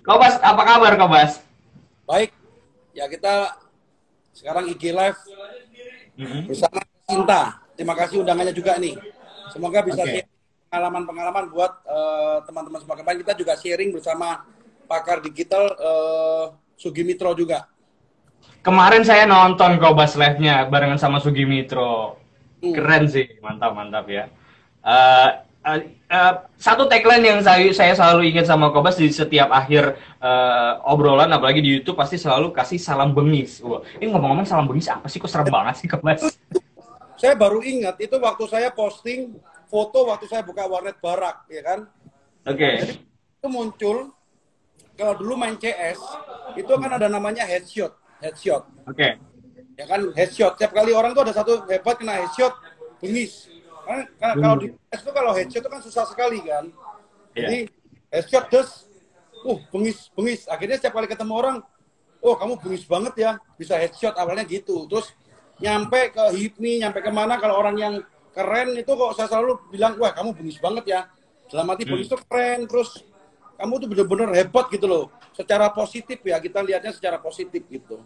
[0.00, 1.44] Kobas, apa kabar Kobas?
[2.08, 2.32] Baik,
[2.96, 3.54] ya kita
[4.32, 5.20] sekarang IG Live
[6.16, 6.48] Mhm.
[6.48, 7.42] bersama Cinta.
[7.76, 8.96] Terima kasih undangannya juga nih.
[9.50, 10.28] Semoga bisa share
[10.70, 12.96] pengalaman-pengalaman buat eh, teman-teman semua.
[12.96, 14.46] Kemarin kita juga sharing bersama
[14.86, 16.44] pakar digital eh,
[16.78, 17.66] Sugi Mitro juga.
[18.64, 22.16] Kemarin saya nonton Kobas live-nya barengan sama Sugi Mitro.
[22.60, 22.72] Hmm.
[22.76, 24.28] Keren sih, mantap mantap ya.
[24.80, 25.28] Eh,
[25.64, 31.28] eh, satu tagline yang saya saya selalu ingat sama Kobas di setiap akhir eh, obrolan,
[31.32, 33.60] apalagi di YouTube pasti selalu kasih salam bengis.
[33.60, 35.20] Wah, ini ngomong-ngomong salam bengis apa sih?
[35.20, 36.24] Kok serem banget sih Kobas?
[37.20, 39.36] Saya baru ingat itu waktu saya posting
[39.68, 41.78] foto waktu saya buka warnet barak, ya kan?
[42.48, 42.96] Oke.
[43.36, 44.16] Itu muncul
[44.96, 46.00] kalau dulu main CS
[46.56, 47.92] itu kan ada namanya headshot,
[48.24, 48.64] headshot.
[48.88, 49.20] Oke.
[49.80, 52.52] ya kan headshot tiap kali orang tuh ada satu hebat kena headshot
[53.00, 53.48] bengis
[53.86, 56.64] kan kan kalau di PS itu kalau headshot itu kan susah sekali kan?
[57.34, 57.46] Iya.
[57.46, 57.58] jadi
[58.10, 58.70] headshot terus
[59.46, 60.40] uh bengis bengis.
[60.50, 61.56] Akhirnya setiap kali ketemu orang
[62.20, 64.84] oh kamu bengis banget ya bisa headshot awalnya gitu.
[64.90, 65.12] Terus
[65.60, 67.94] nyampe ke hipmi nyampe ke mana kalau orang yang
[68.30, 71.00] keren itu kok saya selalu bilang wah kamu bengis banget ya.
[71.50, 73.02] Dalam arti bengis itu keren terus
[73.60, 75.04] kamu tuh bener-bener hebat gitu loh.
[75.36, 78.00] Secara positif ya kita lihatnya secara positif gitu.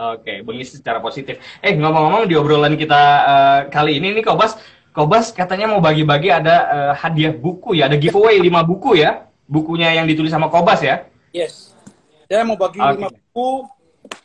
[0.00, 1.36] Oke, bengis secara positif.
[1.60, 4.56] Eh, ngomong-ngomong di obrolan kita eh, kali ini nih Kobas,
[4.90, 9.30] Kobas katanya mau bagi-bagi ada eh, hadiah buku ya, ada giveaway 5 buku ya.
[9.50, 11.06] Bukunya yang ditulis sama Kobas ya.
[11.34, 11.74] Yes.
[12.30, 12.94] Saya mau bagi Oke.
[12.94, 13.50] lima buku,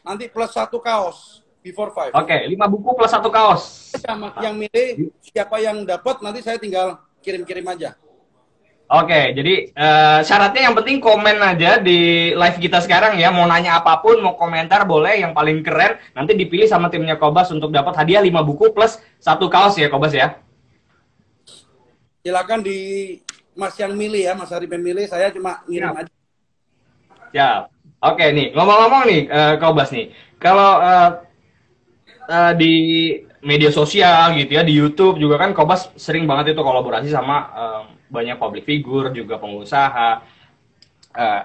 [0.05, 2.13] nanti plus satu kaos before five.
[2.13, 3.93] Oke, 5 buku plus satu kaos.
[3.97, 7.97] Sama yang milih siapa yang dapat nanti saya tinggal kirim-kirim aja.
[8.85, 13.33] Oke, jadi eh, syaratnya yang penting komen aja di live kita sekarang ya.
[13.33, 15.25] Mau nanya apa pun, mau komentar boleh.
[15.25, 19.49] Yang paling keren nanti dipilih sama timnya Kobas untuk dapat hadiah 5 buku plus satu
[19.49, 20.37] kaos ya Kobas ya.
[22.25, 22.77] Silakan di
[23.53, 25.05] Mas yang milih ya, Mas Arif yang milih.
[25.05, 26.01] Saya cuma ngirim Siap.
[26.01, 26.13] aja.
[27.29, 27.61] Siap.
[28.01, 30.09] Oke nih, ngomong-ngomong nih, eh, Kobas nih,
[30.41, 31.09] kalau eh,
[32.29, 32.73] eh, di
[33.45, 37.81] media sosial gitu ya, di YouTube juga kan Kobas sering banget itu kolaborasi sama eh,
[38.09, 40.21] banyak public figure, juga pengusaha,
[41.13, 41.41] eh,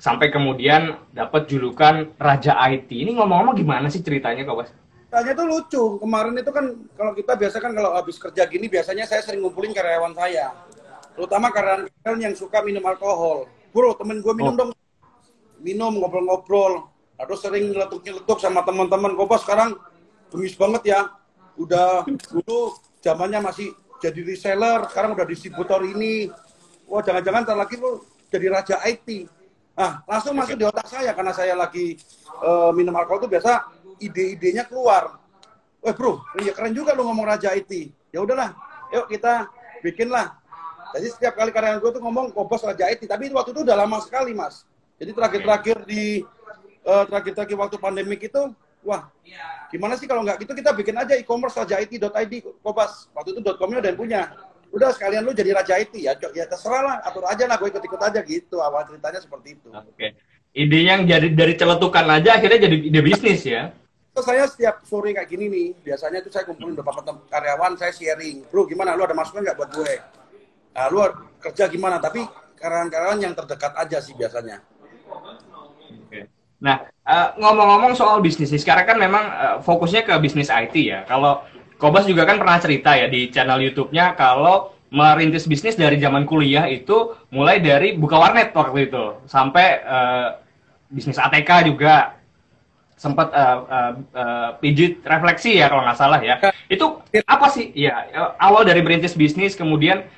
[0.00, 2.88] sampai kemudian dapat julukan Raja IT.
[2.92, 4.72] Ini ngomong-ngomong gimana sih ceritanya Kobas?
[5.14, 5.82] Tanya tuh lucu.
[6.02, 9.70] Kemarin itu kan kalau kita biasa kan kalau habis kerja gini biasanya saya sering ngumpulin
[9.70, 10.50] karyawan saya.
[11.14, 13.46] Terutama karyawan yang suka minum alkohol.
[13.70, 14.58] Bro, temen gue minum Oh.
[14.58, 14.70] dong.
[15.62, 16.90] Minum, ngobrol-ngobrol.
[17.14, 19.14] Terus sering nyeletuk-nyeletuk sama teman-teman.
[19.14, 19.78] Kok sekarang
[20.34, 21.00] bengis banget ya.
[21.54, 22.02] Udah
[22.34, 23.70] dulu zamannya masih
[24.02, 26.26] jadi reseller, sekarang udah distributor ini.
[26.90, 28.02] Wah, jangan-jangan ntar lagi lu
[28.34, 29.30] jadi raja IT.
[29.78, 31.94] Nah, langsung masuk di otak saya karena saya lagi
[32.42, 33.62] eh, minum alkohol itu biasa
[34.00, 35.18] ide-idenya keluar.
[35.84, 37.92] Wah bro, iya keren juga lu ngomong raja IT.
[38.08, 38.56] Ya udahlah,
[38.88, 39.52] yuk kita
[39.84, 40.40] bikin lah.
[40.94, 43.98] Jadi setiap kali karyawan gue tuh ngomong kobos raja IT, tapi waktu itu udah lama
[44.00, 44.64] sekali mas.
[44.96, 46.22] Jadi terakhir-terakhir di
[46.86, 48.54] eh, terakhir-terakhir waktu pandemik itu,
[48.86, 49.10] wah
[49.74, 52.32] gimana sih kalau nggak gitu kita bikin aja e-commerce raja IT.id
[52.62, 53.10] kobas.
[53.10, 54.22] Waktu itu .com-nya udah punya.
[54.74, 58.00] Udah sekalian lu jadi raja IT ya, ya terserah lah, atur aja lah, gue ikut-ikut
[58.00, 58.58] aja gitu.
[58.58, 59.70] Awal ceritanya seperti itu.
[59.70, 60.18] Oke.
[60.54, 63.74] Ide yang jadi dari celetukan aja akhirnya jadi ide bisnis ya.
[64.14, 68.46] Terus saya setiap sore kayak gini nih, biasanya itu saya kumpulin beberapa karyawan, saya sharing.
[68.46, 68.94] Bro, gimana?
[68.94, 69.94] Lu ada masukan nggak buat gue?
[70.70, 71.02] Nah, lu
[71.42, 71.98] kerja gimana?
[71.98, 72.22] Tapi
[72.54, 74.62] karyawan-karyawan yang terdekat aja sih biasanya.
[76.62, 81.02] Nah, eh, ngomong-ngomong soal bisnis, sekarang kan memang eh, fokusnya ke bisnis IT ya.
[81.10, 81.42] Kalau
[81.74, 86.70] Kobas juga kan pernah cerita ya di channel YouTube-nya kalau merintis bisnis dari zaman kuliah
[86.70, 90.28] itu mulai dari buka warnet waktu itu sampai eh,
[90.86, 92.14] bisnis ATK juga
[93.04, 96.40] sempat eh, eh, eh, pijit refleksi ya kalau nggak salah ya.
[96.72, 97.68] Itu apa sih?
[97.76, 98.08] Ya
[98.40, 100.08] awal dari merintis bisnis kemudian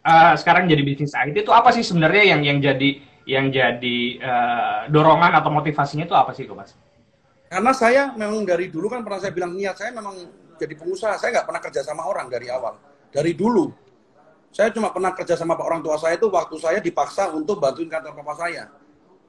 [0.00, 2.90] eh, sekarang jadi bisnis IT itu apa sih sebenarnya yang yang jadi
[3.28, 6.72] yang jadi eh, dorongan atau motivasinya itu apa sih, Kobas?
[7.52, 10.16] Karena saya memang dari dulu kan pernah saya bilang niat saya memang
[10.56, 11.20] jadi pengusaha.
[11.20, 12.80] Saya nggak pernah kerja sama orang dari awal.
[13.12, 13.68] Dari dulu.
[14.50, 17.86] Saya cuma pernah kerja sama pak orang tua saya itu waktu saya dipaksa untuk bantuin
[17.86, 18.66] kantor papa saya.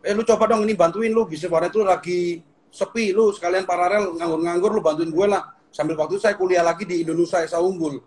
[0.02, 4.16] Eh lu coba dong ini bantuin lu bisnis warnet itu lagi sepi lu sekalian paralel
[4.16, 5.52] nganggur-nganggur lu bantuin gue lah.
[5.72, 8.00] Sambil waktu itu saya kuliah lagi di Indonesia Esa Unggul.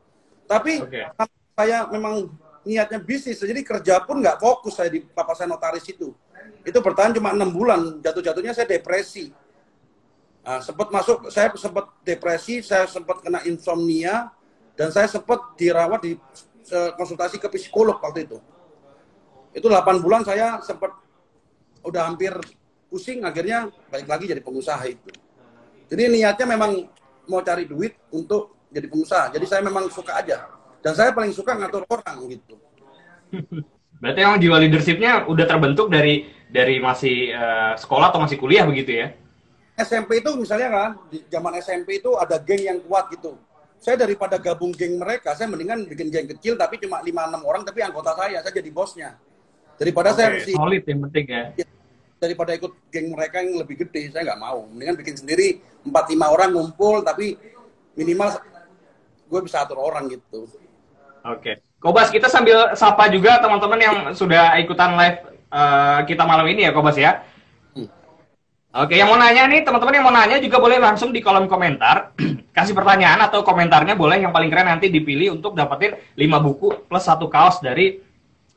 [0.45, 1.01] Tapi Oke.
[1.57, 2.29] saya memang
[2.65, 6.17] niatnya bisnis, jadi kerja pun nggak fokus saya di papa saya notaris itu.
[6.65, 9.33] Itu bertahan cuma enam bulan, jatuh-jatuhnya saya depresi.
[10.45, 14.29] Nah, sempat masuk, saya sempat depresi, saya sempat kena insomnia,
[14.77, 16.13] dan saya sempat dirawat di
[16.97, 18.41] konsultasi ke psikolog waktu itu.
[19.57, 20.93] Itu 8 bulan saya sempat
[21.85, 22.33] udah hampir
[22.95, 25.11] pusing, akhirnya balik lagi jadi pengusaha itu.
[25.91, 26.87] Jadi niatnya memang
[27.27, 29.35] mau cari duit untuk jadi pengusaha.
[29.35, 30.47] Jadi saya memang suka aja.
[30.79, 32.55] Dan saya paling suka ngatur orang gitu.
[33.99, 38.95] Berarti emang jiwa leadershipnya udah terbentuk dari dari masih uh, sekolah atau masih kuliah begitu
[38.95, 39.11] ya?
[39.75, 43.35] SMP itu misalnya kan, di zaman SMP itu ada geng yang kuat gitu.
[43.83, 47.83] Saya daripada gabung geng mereka, saya mendingan bikin geng kecil tapi cuma 5-6 orang tapi
[47.83, 49.19] anggota saya, saya jadi bosnya.
[49.75, 50.53] Daripada okay, saya mesti...
[50.55, 51.43] Solid yang penting ya.
[51.59, 51.67] ya.
[52.25, 54.65] Daripada ikut geng mereka yang lebih gede, saya nggak mau.
[54.73, 57.37] Mendingan bikin sendiri, 4-5 orang ngumpul tapi
[57.93, 58.41] minimal
[59.29, 60.49] gue bisa atur orang gitu.
[61.29, 61.41] Oke.
[61.41, 61.57] Okay.
[61.85, 65.21] Kobas, kita sambil sapa juga teman-teman yang sudah ikutan live
[65.53, 67.21] uh, kita malam ini ya, Kobas ya.
[67.77, 67.93] Hmm.
[68.73, 72.17] Oke, yang mau nanya nih, teman-teman yang mau nanya juga boleh langsung di kolom komentar.
[72.57, 77.05] Kasih pertanyaan atau komentarnya boleh, yang paling keren nanti dipilih untuk dapetin 5 buku plus
[77.05, 78.01] satu kaos dari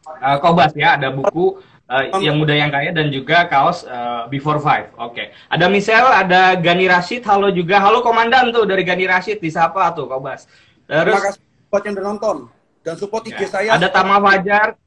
[0.07, 0.95] uh, Kobas ya.
[0.95, 4.93] Ada buku uh, yang muda yang kaya dan juga kaos uh, Before Five.
[4.99, 5.15] Oke.
[5.15, 5.25] Okay.
[5.47, 7.79] Ada Michelle, ada Gani Rashid, halo juga.
[7.79, 10.45] Halo komandan tuh dari Gani Rashid, disapa tuh Kobas.
[10.87, 12.37] Terus, Terima kasih buat yang udah nonton
[12.83, 13.49] dan support IG ya.
[13.51, 13.69] saya.
[13.75, 14.67] Ada Tama Fajar.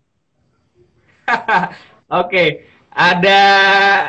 [1.29, 1.69] Oke.
[2.09, 2.49] Okay.
[2.91, 3.41] Ada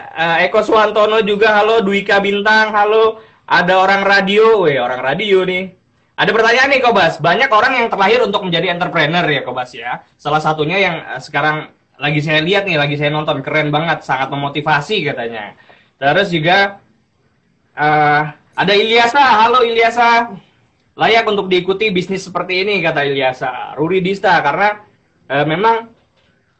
[0.10, 3.22] uh, Eko Suwantono juga, halo Dwika Bintang, halo.
[3.46, 5.70] Ada orang radio, weh orang radio nih.
[6.18, 10.02] Ada pertanyaan nih Kobas, banyak orang yang terlahir untuk menjadi entrepreneur ya Kobas ya.
[10.18, 11.70] Salah satunya yang uh, sekarang
[12.02, 15.54] lagi saya lihat nih, lagi saya nonton, keren banget, sangat memotivasi katanya.
[16.02, 16.82] Terus juga
[17.78, 18.24] uh,
[18.58, 20.34] ada Ilyasa, halo Ilyasa
[20.98, 24.84] layak untuk diikuti bisnis seperti ini kata Ilyasa Ruri Dista karena
[25.24, 25.90] e, memang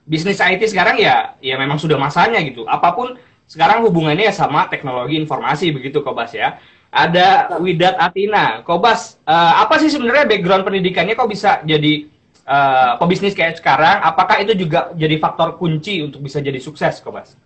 [0.08, 2.64] bisnis IT sekarang ya ya memang sudah masanya gitu.
[2.64, 6.58] Apa pun sekarang hubungannya ya sama teknologi informasi begitu Kobas ya.
[6.92, 11.14] Ada Widat Atina Kobas e, apa sih sebenarnya background pendidikannya?
[11.14, 12.08] Kok bisa jadi
[12.52, 12.58] e,
[13.00, 17.40] pebisnis kayak sekarang apakah itu juga jadi faktor kunci untuk bisa jadi sukses Kobas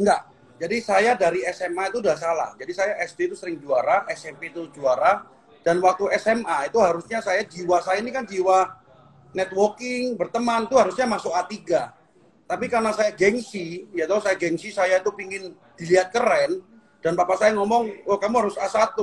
[0.00, 0.24] enggak
[0.56, 4.72] jadi saya dari SMA itu udah salah jadi saya SD itu sering juara SMP itu
[4.72, 5.28] juara
[5.60, 8.84] dan waktu SMA itu harusnya saya jiwa saya ini kan jiwa
[9.34, 11.58] networking, berteman tuh harusnya masuk A3.
[12.46, 16.62] Tapi karena saya gengsi, ya tahu saya gengsi saya itu pingin dilihat keren
[17.02, 18.94] dan papa saya ngomong, "Oh, kamu harus A1."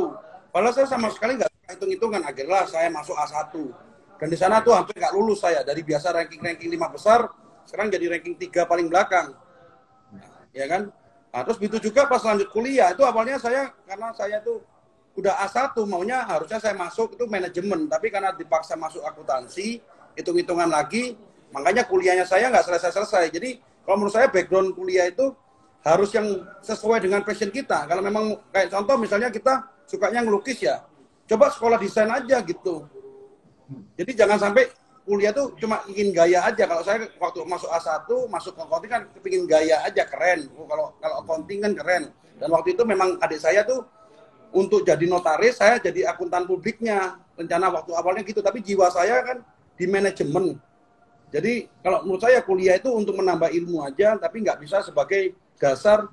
[0.49, 3.53] Padahal saya sama sekali nggak hitung-hitungan akhirnya saya masuk A1.
[4.21, 5.65] Dan di sana tuh hampir nggak lulus saya.
[5.65, 7.25] Dari biasa ranking-ranking lima besar
[7.65, 9.33] sekarang jadi ranking tiga paling belakang.
[10.53, 10.93] Ya kan?
[11.33, 12.93] Nah, terus begitu juga pas lanjut kuliah.
[12.93, 14.61] Itu awalnya saya karena saya tuh
[15.17, 17.89] udah A1 maunya harusnya saya masuk itu manajemen.
[17.89, 19.81] Tapi karena dipaksa masuk akuntansi
[20.13, 21.17] hitung-hitungan lagi
[21.49, 23.33] makanya kuliahnya saya nggak selesai-selesai.
[23.33, 25.33] Jadi kalau menurut saya background kuliah itu
[25.81, 27.89] harus yang sesuai dengan passion kita.
[27.89, 30.79] Kalau memang kayak contoh misalnya kita sukanya ngelukis ya
[31.27, 32.87] coba sekolah desain aja gitu
[33.95, 34.63] jadi jangan sampai
[35.05, 36.63] kuliah tuh cuma ingin gaya aja.
[36.65, 40.49] Kalau saya waktu masuk A1 masuk ke accounting kan kepingin gaya aja keren.
[40.57, 42.03] Oh, kalau kalau accounting kan keren.
[42.37, 43.85] Dan waktu itu memang adik saya tuh
[44.51, 47.17] untuk jadi notaris saya jadi akuntan publiknya.
[47.37, 49.37] Rencana waktu awalnya gitu tapi jiwa saya kan
[49.75, 50.59] di manajemen.
[51.31, 56.05] Jadi kalau menurut saya kuliah itu untuk menambah ilmu aja tapi nggak bisa sebagai dasar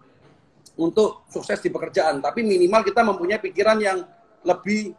[0.79, 2.23] untuk sukses di pekerjaan.
[2.23, 4.07] Tapi minimal kita mempunyai pikiran yang
[4.47, 4.95] lebih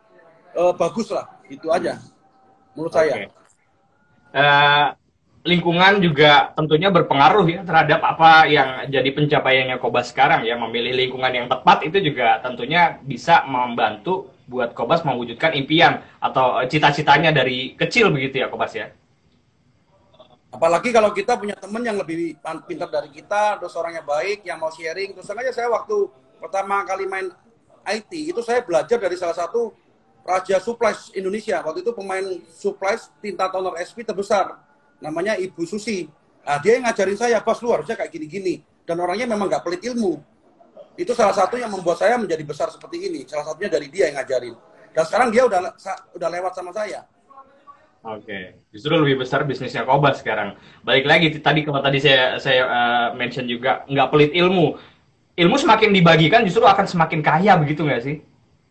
[0.54, 1.40] uh, bagus lah.
[1.50, 1.98] Itu aja
[2.80, 3.12] menurut okay.
[3.12, 3.28] saya
[4.32, 4.88] uh,
[5.44, 11.32] lingkungan juga tentunya berpengaruh ya terhadap apa yang jadi pencapaiannya Kobas sekarang ya memilih lingkungan
[11.32, 18.12] yang tepat itu juga tentunya bisa membantu buat Kobas mewujudkan impian atau cita-citanya dari kecil
[18.12, 18.92] begitu ya Kobas ya.
[20.50, 22.34] Apalagi kalau kita punya teman yang lebih
[22.66, 25.14] pintar dari kita, terus orangnya baik, yang mau sharing.
[25.14, 26.10] Terus aja saya waktu
[26.42, 27.30] pertama kali main
[27.86, 29.70] IT itu saya belajar dari salah satu
[30.26, 31.60] Raja Supplies Indonesia.
[31.64, 34.60] Waktu itu pemain Supplies tinta toner SP terbesar
[35.00, 36.08] namanya Ibu Susi.
[36.44, 38.64] Nah, dia yang ngajarin saya, bos lu harusnya kayak gini-gini.
[38.84, 40.18] Dan orangnya memang nggak pelit ilmu.
[41.00, 43.24] Itu salah satu yang membuat saya menjadi besar seperti ini.
[43.24, 44.56] Salah satunya dari dia yang ngajarin.
[44.92, 45.60] Dan sekarang dia udah
[46.18, 47.06] udah lewat sama saya.
[48.00, 50.56] Oke, justru lebih besar bisnisnya Kobas sekarang.
[50.88, 54.80] Balik lagi tadi kalau tadi saya saya uh, mention juga nggak pelit ilmu.
[55.36, 58.24] Ilmu semakin dibagikan justru akan semakin kaya begitu nggak sih?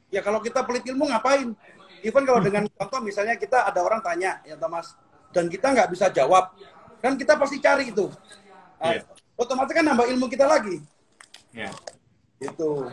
[0.08, 1.52] Ya kalau kita pelit ilmu ngapain?
[2.00, 4.94] Even kalau dengan contoh misalnya kita ada orang tanya ya Thomas,
[5.34, 6.54] dan kita nggak bisa jawab,
[7.02, 8.08] kan kita pasti cari itu.
[8.78, 9.02] Yeah.
[9.34, 10.78] Otomatis kan nambah ilmu kita lagi.
[11.52, 11.70] Ya.
[12.38, 12.52] Yeah.
[12.54, 12.86] Itu.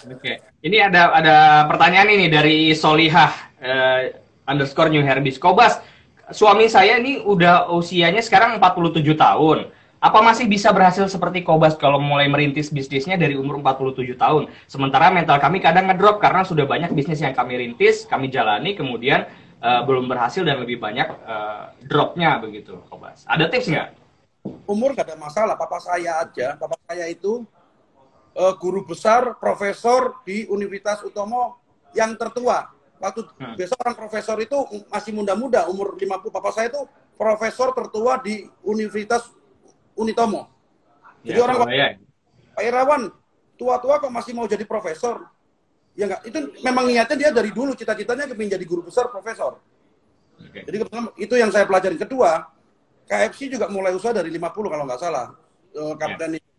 [0.00, 0.36] Oke, okay.
[0.64, 1.36] ini ada ada
[1.68, 4.00] pertanyaan ini dari Solihah uh,
[4.48, 5.76] underscore New Herbis Kobas.
[6.32, 9.68] Suami saya ini udah usianya sekarang 47 tahun.
[10.00, 14.48] Apa masih bisa berhasil seperti Kobas kalau mulai merintis bisnisnya dari umur 47 tahun?
[14.64, 19.28] Sementara mental kami kadang ngedrop karena sudah banyak bisnis yang kami rintis, kami jalani, kemudian
[19.60, 23.28] uh, belum berhasil dan lebih banyak uh, dropnya begitu, Kobas.
[23.28, 23.88] Ada tips nggak?
[24.64, 25.52] Umur gak ada masalah.
[25.60, 27.44] Papa saya aja, papa saya itu
[28.40, 31.60] uh, guru besar, profesor di Universitas Utomo
[31.92, 32.72] yang tertua.
[33.04, 33.52] Waktu hmm.
[33.52, 34.56] besok orang profesor itu
[34.88, 36.32] masih muda-muda, umur 50.
[36.32, 36.88] Papa saya itu
[37.20, 39.28] profesor tertua di Universitas
[40.00, 40.48] Unitomo.
[41.20, 41.86] Jadi Ya, orang Surabaya.
[42.56, 43.02] Pak Irawan
[43.60, 45.28] tua-tua kok masih mau jadi profesor?
[45.92, 49.60] Ya enggak, itu memang niatnya dia dari dulu cita-citanya ingin jadi guru besar profesor.
[50.40, 50.64] Oke.
[50.64, 52.00] Jadi kebetulan itu yang saya pelajari.
[52.00, 52.48] Kedua,
[53.04, 55.36] KFC juga mulai usaha dari 50 kalau nggak salah.
[55.70, 56.50] eh, kapten itu.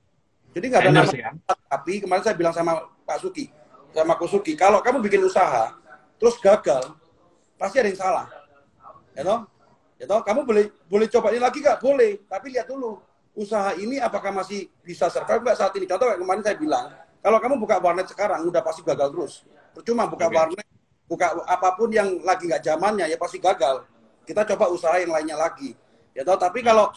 [0.55, 1.03] Jadi nggak ada nama.
[1.03, 1.31] Endorse, ya?
[1.67, 3.51] Tapi kemarin saya bilang sama Pak Suki,
[3.91, 5.75] sama Kusuki, kalau kamu bikin usaha
[6.15, 6.95] terus gagal,
[7.59, 8.27] pasti ada yang salah.
[9.11, 9.39] Ya toh?
[9.99, 10.21] Ya toh?
[10.23, 11.79] Kamu boleh boleh coba ini lagi nggak?
[11.83, 12.23] Boleh.
[12.23, 13.03] Tapi lihat dulu
[13.35, 15.87] usaha ini apakah masih bisa survive nggak saat ini?
[15.87, 16.85] Contoh kayak kemarin saya bilang,
[17.21, 19.33] kalau kamu buka warnet sekarang udah pasti gagal terus.
[19.71, 20.35] Percuma buka Oke.
[20.35, 20.67] warnet,
[21.07, 23.87] buka apa pun yang lagi nggak zamannya ya pasti gagal.
[24.27, 25.73] Kita coba usaha yang lainnya lagi.
[26.11, 26.35] Ya toh?
[26.35, 26.91] Tapi kalau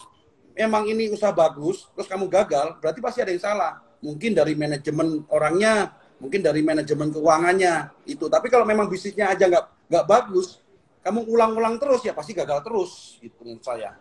[0.55, 3.73] memang ini usaha bagus, terus kamu gagal, berarti pasti ada yang salah.
[4.03, 8.27] Mungkin dari manajemen orangnya, mungkin dari manajemen keuangannya itu.
[8.27, 10.59] Tapi kalau memang bisnisnya aja nggak nggak bagus,
[11.05, 13.21] kamu ulang-ulang terus ya pasti gagal terus.
[13.23, 13.93] Itu menurut saya.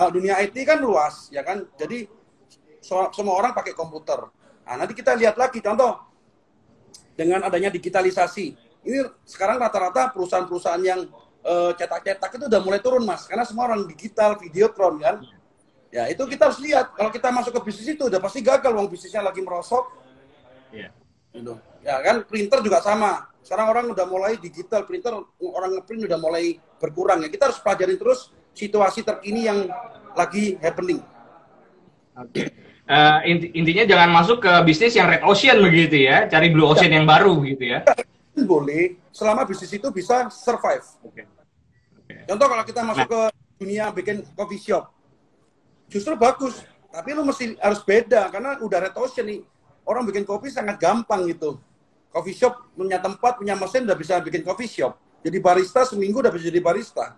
[0.00, 1.68] Kalau dunia IT kan luas, ya kan.
[1.76, 2.08] Jadi
[2.80, 4.16] so- semua orang pakai komputer.
[4.64, 6.00] Nah, nanti kita lihat lagi contoh
[7.12, 8.56] dengan adanya digitalisasi.
[8.80, 11.04] Ini sekarang rata-rata perusahaan-perusahaan yang
[11.44, 13.28] eh, cetak-cetak itu udah mulai turun, Mas.
[13.28, 15.20] Karena semua orang digital, videotron kan.
[15.92, 16.96] Ya, itu kita harus lihat.
[16.96, 19.84] Kalau kita masuk ke bisnis itu udah pasti gagal, uang bisnisnya lagi merosot.
[20.72, 20.96] Iya.
[21.36, 21.60] Gitu.
[21.84, 23.28] Ya kan, printer juga sama.
[23.44, 27.28] Sekarang orang udah mulai digital, printer orang ngeprint udah mulai berkurang ya.
[27.28, 29.70] Kita harus pelajarin terus situasi terkini yang
[30.14, 31.00] lagi happening.
[32.18, 32.50] Oke.
[32.90, 36.90] Eh, inti- intinya jangan masuk ke bisnis yang red ocean begitu ya, cari blue ocean
[36.90, 37.86] yang baru begitu ya.
[38.34, 40.82] Boleh, selama bisnis itu bisa survive.
[41.06, 41.22] Oke.
[42.26, 43.20] Contoh kalau kita masuk ke
[43.62, 44.90] dunia bikin coffee shop,
[45.86, 46.66] justru bagus.
[46.90, 49.40] Tapi lu mesti harus beda karena udah red ocean nih.
[49.86, 51.62] Orang bikin kopi sangat gampang gitu.
[52.10, 54.98] Coffee shop punya tempat, punya mesin udah bisa bikin coffee shop.
[55.22, 57.14] Jadi barista seminggu udah bisa jadi barista.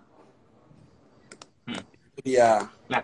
[2.23, 2.71] Dia.
[2.87, 3.01] Nah,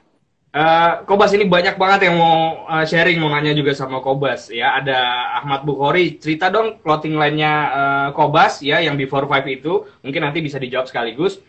[0.56, 4.80] eh, Kobas ini banyak banget yang mau eh, sharing, mau nanya juga sama Kobas ya.
[4.80, 5.00] Ada
[5.44, 9.84] Ahmad Bukhari, cerita dong clothing line-nya eh, Kobas ya, yang before five itu.
[10.02, 11.44] Mungkin nanti bisa dijawab sekaligus.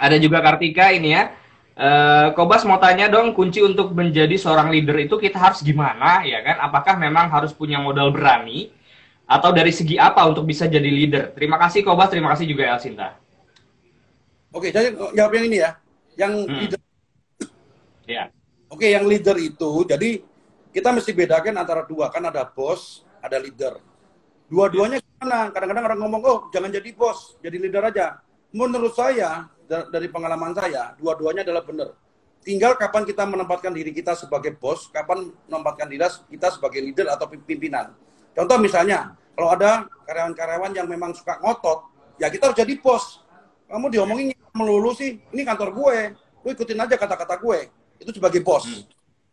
[0.00, 1.30] Ada juga Kartika ini ya.
[1.74, 6.40] Eh, Kobas mau tanya dong, kunci untuk menjadi seorang leader itu kita harus gimana ya
[6.40, 6.56] kan?
[6.64, 8.72] Apakah memang harus punya modal berani?
[9.24, 11.32] Atau dari segi apa untuk bisa jadi leader?
[11.32, 13.16] Terima kasih Kobas, terima kasih juga Elsinta.
[14.54, 15.70] Oke, jadi jawab yang ini ya.
[16.14, 16.58] Yang Hmm.
[16.62, 16.80] leader
[18.04, 18.28] Ya.
[18.68, 20.24] Oke, yang leader itu, jadi
[20.74, 22.10] kita mesti bedakan antara dua.
[22.10, 23.78] Kan ada bos, ada leader.
[24.50, 25.48] Dua-duanya gimana?
[25.54, 28.20] Kadang-kadang orang ngomong, oh jangan jadi bos, jadi leader aja.
[28.52, 31.96] Menurut saya, da- dari pengalaman saya, dua-duanya adalah benar.
[32.44, 37.24] Tinggal kapan kita menempatkan diri kita sebagai bos, kapan menempatkan diri kita sebagai leader atau
[37.30, 37.96] pimpinan.
[38.36, 41.88] Contoh misalnya, kalau ada karyawan-karyawan yang memang suka ngotot,
[42.20, 43.24] ya kita harus jadi bos.
[43.64, 45.96] Kamu diomongin melulu sih, ini kantor gue,
[46.44, 47.72] lu ikutin aja kata-kata gue.
[47.98, 48.66] Itu sebagai bos.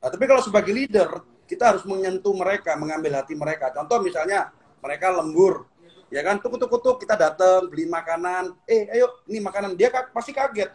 [0.02, 3.70] Nah, tapi kalau sebagai leader, kita harus menyentuh mereka, mengambil hati mereka.
[3.76, 4.50] Contoh misalnya,
[4.82, 5.70] mereka lembur,
[6.10, 9.78] ya kan, tuk-tuk-tuk, kita datang, beli makanan, eh ayo, ini makanan.
[9.78, 10.74] Dia pasti kaget.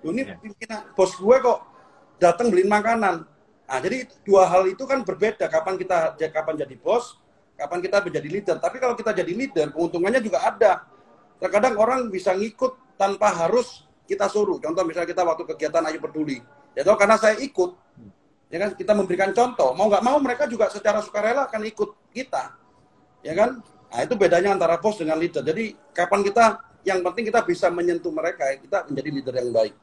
[0.00, 0.36] Loh, ini Ya.
[0.38, 1.58] pimpinan, bos gue kok
[2.16, 3.24] datang beliin makanan.
[3.70, 5.46] Nah, jadi dua hal itu kan berbeda.
[5.46, 7.20] Kapan kita kapan jadi bos,
[7.54, 8.56] kapan kita menjadi leader.
[8.58, 10.88] Tapi kalau kita jadi leader, keuntungannya juga ada.
[11.38, 14.58] Terkadang orang bisa ngikut tanpa harus kita suruh.
[14.58, 16.42] Contoh misalnya kita waktu kegiatan Ayo Peduli.
[16.74, 17.74] Ya toh, karena saya ikut,
[18.48, 19.74] ya kan kita memberikan contoh.
[19.74, 22.54] Mau nggak mau mereka juga secara sukarela akan ikut kita.
[23.26, 23.60] Ya kan?
[23.90, 25.42] Nah, itu bedanya antara bos dengan leader.
[25.42, 29.74] Jadi kapan kita yang penting kita bisa menyentuh mereka, kita menjadi leader yang baik.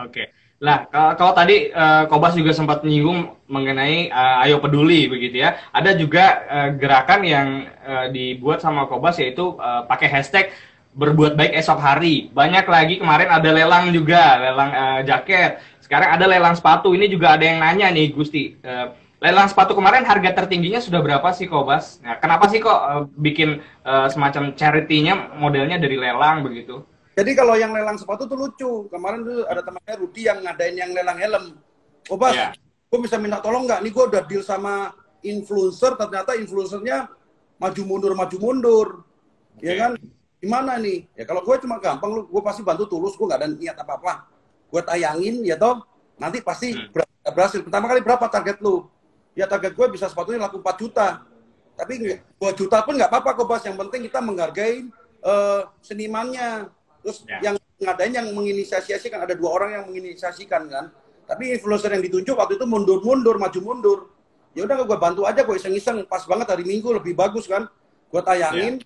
[0.00, 0.24] Oke.
[0.62, 0.86] Lah,
[1.18, 5.58] kalau, tadi eh, Kobas juga sempat menyinggung mengenai eh, Ayo Peduli begitu ya.
[5.74, 10.54] Ada juga eh, gerakan yang eh, dibuat sama Kobas yaitu eh, pakai hashtag
[10.94, 12.30] berbuat baik esok hari.
[12.30, 15.58] Banyak lagi kemarin ada lelang juga, lelang eh, jaket.
[15.82, 16.94] Sekarang ada lelang sepatu.
[16.94, 18.54] Ini juga ada yang nanya nih Gusti.
[18.62, 18.86] Eh,
[19.18, 21.98] lelang sepatu kemarin harga tertingginya sudah berapa sih Kobas?
[22.00, 26.86] Nah, kenapa sih kok eh, bikin eh, semacam charity-nya modelnya dari lelang begitu?
[27.14, 28.72] Jadi kalau yang lelang sepatu tuh lucu.
[28.90, 31.44] Kemarin tuh ada temannya Rudi yang ngadain yang lelang helm.
[32.10, 32.52] Oh Bas, Iya.
[32.90, 33.80] gue bisa minta tolong nggak?
[33.82, 34.92] Nih gue udah deal sama
[35.24, 37.08] influencer, ternyata influencernya
[37.56, 38.88] maju mundur maju mundur,
[39.62, 39.80] ya Oke.
[39.80, 39.92] kan?
[40.44, 41.08] Gimana nih?
[41.16, 43.92] Ya kalau gue cuma gampang, lu gue pasti bantu tulus, gue nggak ada niat apa
[43.96, 44.12] apa.
[44.68, 45.80] Gue tayangin, ya toh,
[46.20, 46.92] nanti pasti Hmm.
[46.92, 47.64] ber- berhasil.
[47.64, 48.84] Pertama kali berapa target lu?
[49.32, 51.24] Ya target gue bisa sepatunya laku 4 juta.
[51.74, 53.64] Tapi nggak- 2 juta pun nggak apa-apa kok Bas.
[53.64, 54.84] Yang penting kita menghargai
[55.24, 56.68] eh, senimannya.
[57.00, 57.40] Terus Ya.
[57.40, 60.92] yang ngadain yang menginisiasi kan ada dua orang yang menginisiasikan kan.
[61.24, 63.98] Tapi influencer yang ditunjuk waktu itu mundur-mundur, maju mundur.
[64.52, 67.64] Ya udah gue bantu aja gue iseng-iseng pas banget hari Minggu lebih bagus kan.
[68.12, 68.84] Gue tayangin.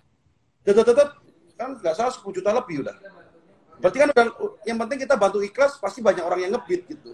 [0.63, 1.11] Tetet
[1.59, 2.95] kan nggak salah 10 juta lebih udah.
[3.83, 4.25] Berarti kan udah
[4.63, 7.11] yang penting kita bantu ikhlas pasti banyak orang yang ngebit gitu.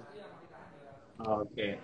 [1.18, 1.82] Oke.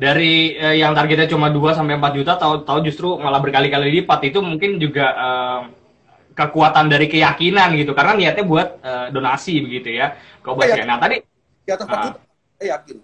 [0.00, 4.32] Dari uh, yang targetnya cuma 2 sampai 4 juta tahu tahu justru malah berkali-kali lipat
[4.32, 5.60] itu mungkin juga uh,
[6.32, 10.16] kekuatan dari keyakinan gitu karena niatnya buat uh, donasi begitu ya.
[10.40, 10.88] Kau ya.
[10.88, 11.20] Nah, tadi
[11.68, 12.20] di atas 4 uh, juta
[12.56, 12.96] saya yakin.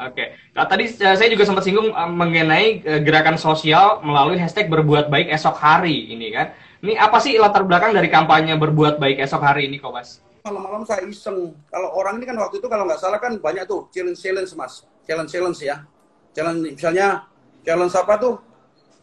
[0.00, 0.28] Oke, okay.
[0.56, 5.12] nah, tadi uh, saya juga sempat singgung uh, mengenai uh, gerakan sosial melalui hashtag berbuat
[5.12, 6.56] baik esok hari ini kan.
[6.80, 10.24] Ini apa sih latar belakang dari kampanye berbuat baik esok hari ini, Kobas?
[10.48, 11.52] Malam-malam saya iseng.
[11.68, 14.88] Kalau orang ini kan waktu itu kalau nggak salah kan banyak tuh challenge-challenge mas.
[15.04, 15.84] Challenge-challenge ya.
[16.32, 17.28] Challenge misalnya
[17.60, 18.34] challenge apa tuh?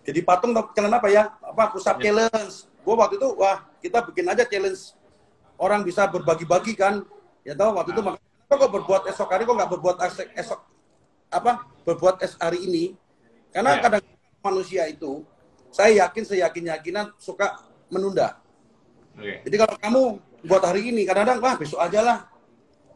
[0.01, 1.29] Jadi patung atau challenge apa ya?
[1.37, 2.09] Apa pusat ya.
[2.09, 2.65] challenge.
[2.81, 4.97] Gue waktu itu wah kita bikin aja challenge.
[5.61, 7.05] Orang bisa berbagi-bagi kan.
[7.45, 7.95] Ya tahu waktu nah.
[7.95, 9.97] itu makanya kok berbuat esok hari kok nggak berbuat
[10.33, 10.59] esok
[11.27, 12.85] apa berbuat es hari ini
[13.51, 13.83] karena ya.
[13.83, 14.03] kadang
[14.39, 15.27] manusia itu
[15.75, 18.39] saya yakin seyakin yakinan suka menunda.
[19.17, 19.41] Okay.
[19.49, 20.01] Jadi kalau kamu
[20.45, 22.17] buat hari ini kadang-kadang wah besok aja lah.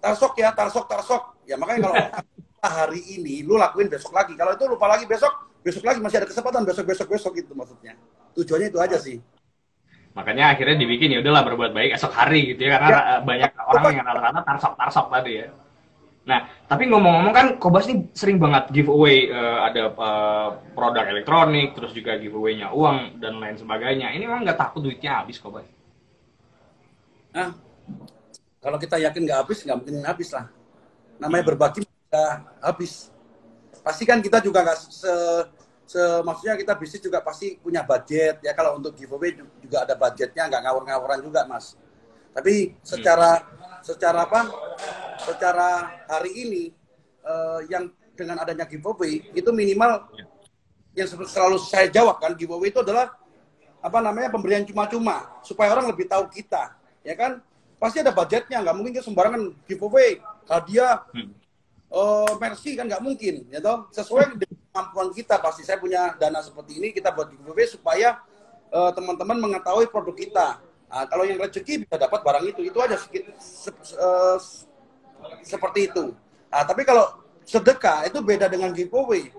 [0.01, 1.21] Tarsok ya, tarsok, tarsok.
[1.45, 1.95] Ya makanya kalau
[2.81, 4.37] hari ini lu lakuin besok lagi.
[4.37, 5.33] Kalau itu lupa lagi besok,
[5.65, 7.97] besok lagi masih ada kesempatan besok besok besok gitu maksudnya.
[8.37, 9.17] Tujuannya itu aja sih.
[10.11, 13.15] Makanya akhirnya dibikin ya udahlah berbuat baik esok hari gitu ya karena ya.
[13.23, 15.47] banyak orang yang rata-rata tarsok tarsok tadi ya.
[16.31, 21.91] Nah, tapi ngomong-ngomong kan Kobas ini sering banget giveaway uh, ada uh, produk elektronik, terus
[21.91, 24.15] juga giveaway-nya uang dan lain sebagainya.
[24.15, 25.67] Ini memang nggak takut duitnya habis Kobas?
[27.35, 27.51] Nah,
[28.63, 30.47] kalau kita yakin nggak habis, nggak mungkin habis lah.
[31.19, 32.33] Namanya berbagi nggak
[32.63, 33.11] habis.
[33.83, 35.13] Pasti kan kita juga nggak se,
[35.83, 38.55] se, maksudnya kita bisnis juga pasti punya budget ya.
[38.55, 41.75] Kalau untuk giveaway juga ada budgetnya, nggak ngawur-ngawuran juga mas.
[42.31, 44.45] Tapi secara hmm secara apa?
[45.21, 46.63] Secara hari ini
[47.21, 50.09] uh, yang dengan adanya giveaway itu minimal
[50.91, 53.15] yang selalu saya jawab kan giveaway itu adalah
[53.81, 57.41] apa namanya pemberian cuma-cuma supaya orang lebih tahu kita ya kan?
[57.81, 61.33] Pasti ada budgetnya nggak mungkin sembarangan giveaway hadiah hmm.
[61.89, 63.89] uh, mercy kan nggak mungkin ya toh?
[63.89, 68.21] Sesuai dengan kemampuan kita pasti saya punya dana seperti ini kita buat giveaway supaya
[68.71, 70.47] uh, teman-teman mengetahui produk kita.
[70.91, 74.03] Nah, kalau yang rezeki bisa dapat barang itu, itu aja sedikit se, se,
[75.43, 76.13] seperti itu.
[76.51, 79.31] Nah, tapi kalau sedekah itu beda dengan giveaway.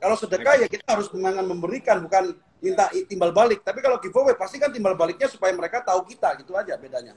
[0.00, 3.60] Kalau sedekah ya kita harus memang memberikan, bukan minta timbal balik.
[3.60, 7.16] Tapi kalau giveaway pasti kan timbal baliknya supaya mereka tahu kita, gitu aja bedanya.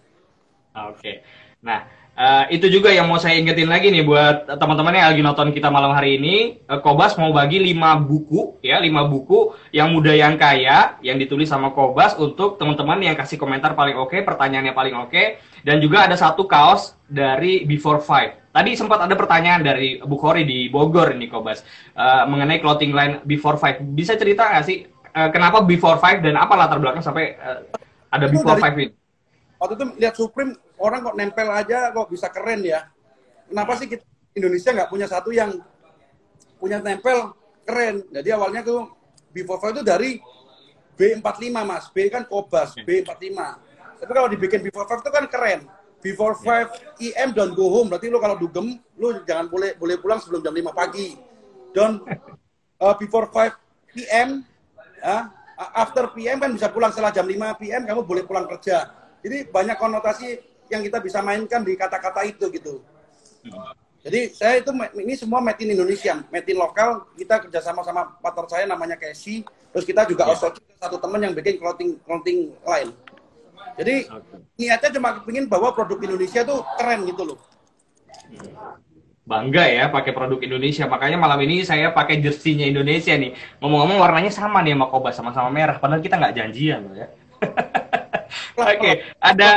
[0.92, 1.00] Oke.
[1.00, 1.16] Okay.
[1.64, 5.48] Nah, uh, itu juga yang mau saya ingetin lagi nih buat teman-teman yang lagi nonton
[5.54, 6.62] kita malam hari ini.
[6.70, 11.50] Uh, Kobas mau bagi 5 buku ya, 5 buku yang muda yang kaya yang ditulis
[11.50, 15.82] sama Kobas untuk teman-teman yang kasih komentar paling oke, okay, pertanyaannya paling oke okay, dan
[15.82, 18.54] juga ada satu kaos dari Before Five.
[18.54, 21.66] Tadi sempat ada pertanyaan dari Bu Kori di Bogor ini Kobas
[21.98, 23.82] uh, mengenai clothing line Before Five.
[23.82, 24.86] Bisa cerita nggak sih
[25.18, 27.66] uh, kenapa Before Five dan apa latar belakang sampai uh,
[28.14, 28.94] ada Before Five ini?
[29.58, 32.92] Waktu itu lihat Supreme orang kok nempel aja kok bisa keren ya.
[33.48, 34.04] Kenapa sih kita
[34.36, 35.56] Indonesia nggak punya satu yang
[36.60, 37.32] punya nempel
[37.64, 38.04] keren?
[38.12, 38.92] Jadi awalnya tuh
[39.32, 40.12] Before Five itu dari
[40.94, 43.40] B45 mas, B kan Kobas, B45.
[44.04, 45.60] Tapi kalau dibikin Before Five itu kan keren.
[46.04, 46.70] Before Five
[47.00, 50.52] IM dan go home, berarti lo kalau dugem, lo jangan boleh boleh pulang sebelum jam
[50.52, 51.16] 5 pagi.
[51.72, 52.04] Don
[52.84, 53.56] uh, Before Five
[53.88, 54.44] PM,
[55.00, 55.24] uh,
[55.74, 58.92] after PM kan bisa pulang setelah jam 5 PM, kamu boleh pulang kerja.
[59.24, 62.84] Jadi banyak konotasi yang kita bisa mainkan di kata-kata itu gitu.
[64.04, 67.08] Jadi saya itu ini semua made in Indonesia, made in lokal.
[67.16, 69.48] Kita kerjasama sama partner saya namanya Casey.
[69.72, 70.36] Terus kita juga yeah.
[70.36, 72.92] outsourcing satu teman yang bikin clothing clothing line.
[73.80, 74.38] Jadi okay.
[74.60, 77.40] niatnya cuma ingin bahwa produk Indonesia tuh keren gitu loh.
[79.24, 80.84] Bangga ya pakai produk Indonesia.
[80.84, 83.32] Makanya malam ini saya pakai jersinya Indonesia nih.
[83.64, 85.80] Ngomong-ngomong warnanya sama nih sama Koba sama-sama merah.
[85.80, 87.08] Padahal kita nggak janjian loh ya.
[88.54, 88.96] Oke, okay.
[89.18, 89.50] ada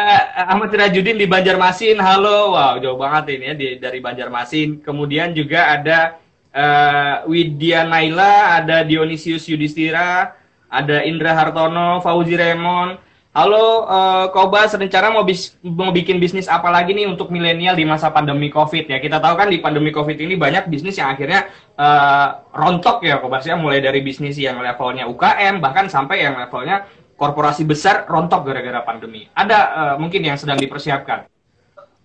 [0.49, 2.01] Ahmad Sirajudin di Banjarmasin.
[2.01, 4.81] Halo, wow jauh banget ini ya di, dari Banjarmasin.
[4.81, 6.17] Kemudian juga ada
[6.57, 10.33] uh, Widya Naila, ada Dionisius Yudhistira,
[10.73, 12.97] ada Indra Hartono, Fauzi Remon.
[13.37, 17.85] Halo, uh, Kobas, rencana mau, bis, mau bikin bisnis apa lagi nih untuk milenial di
[17.85, 18.97] masa pandemi COVID ya?
[18.97, 21.45] Kita tahu kan di pandemi COVID ini banyak bisnis yang akhirnya
[21.77, 23.61] uh, rontok ya, Kobas ya.
[23.61, 29.27] Mulai dari bisnis yang levelnya UKM, bahkan sampai yang levelnya korporasi besar rontok gara-gara pandemi.
[29.33, 31.27] Ada uh, mungkin yang sedang dipersiapkan.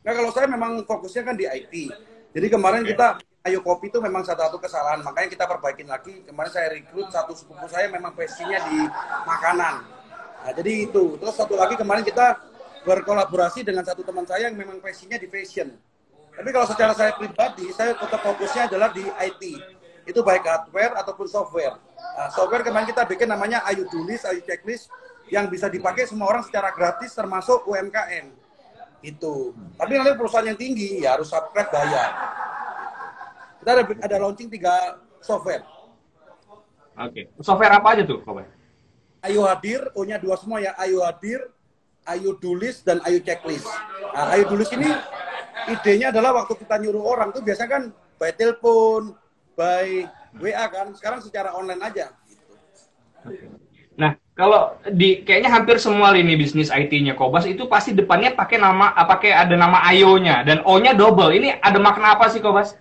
[0.02, 1.74] Nah kalau saya memang fokusnya kan di IT.
[2.32, 2.96] Jadi kemarin okay.
[2.96, 3.08] kita
[3.42, 6.22] Ayo Kopi itu memang satu-satu kesalahan, makanya kita perbaikin lagi.
[6.22, 8.86] Kemarin saya rekrut satu sepupu saya memang passionnya di
[9.26, 9.82] makanan.
[10.46, 11.18] Nah, jadi itu.
[11.18, 12.38] Terus satu lagi kemarin kita
[12.86, 15.74] berkolaborasi dengan satu teman saya yang memang passionnya di fashion.
[16.38, 19.44] Tapi kalau secara saya pribadi, saya tetap fokusnya adalah di IT.
[20.06, 21.78] Itu baik hardware ataupun software.
[22.18, 24.90] Nah, software kemarin kita bikin namanya Ayu Tulis, Ayu Checklist,
[25.30, 28.34] yang bisa dipakai semua orang secara gratis termasuk UMKM.
[29.02, 29.56] Itu.
[29.78, 32.10] Tapi nanti perusahaan yang tinggi ya harus subscribe bayar.
[33.62, 35.66] Kita ada, ada launching tiga software.
[36.98, 37.30] Oke.
[37.42, 38.50] Software apa aja tuh, Kobas?
[39.22, 40.74] Ayo hadir, O-nya dua semua ya.
[40.82, 41.46] Ayo hadir,
[42.10, 43.70] Ayo tulis dan Ayo checklist.
[44.14, 44.90] Nah, Ayo tulis ini
[45.70, 47.84] idenya adalah waktu kita nyuruh orang tuh biasanya kan
[48.18, 49.14] by telepon,
[49.56, 50.08] by
[50.40, 50.94] WA kan.
[50.96, 52.16] Sekarang secara online aja.
[54.00, 58.96] Nah, kalau di kayaknya hampir semua lini bisnis IT-nya Kobas itu pasti depannya pakai nama
[58.96, 61.36] ah, pakai ada nama Ayo-nya dan O-nya double.
[61.36, 62.74] Ini ada makna apa sih Kobas?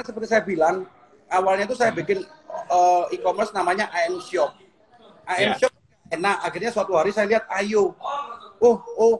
[0.00, 0.86] Seperti saya bilang,
[1.28, 2.24] awalnya tuh saya bikin
[2.70, 4.54] uh, e-commerce namanya AM Shop.
[5.26, 5.58] AM yeah.
[5.58, 5.72] Shop
[6.12, 6.36] enak.
[6.44, 7.94] Akhirnya suatu hari saya lihat Ayo.
[8.60, 9.14] Oh, oh,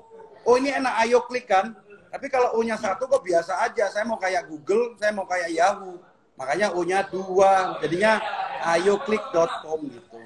[0.44, 1.72] oh ini enak Ayo klik kan.
[2.10, 3.86] Tapi kalau O-nya satu kok biasa aja.
[3.88, 6.02] Saya mau kayak Google, saya mau kayak Yahoo.
[6.40, 7.76] Makanya O-nya dua.
[7.84, 8.16] Jadinya
[8.64, 10.18] ayoklik.com gitu.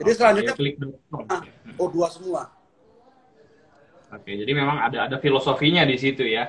[0.00, 0.54] Jadi selanjutnya
[1.12, 1.42] nah,
[1.76, 2.48] O2 semua.
[4.10, 6.48] Oke, jadi memang ada ada filosofinya di situ ya.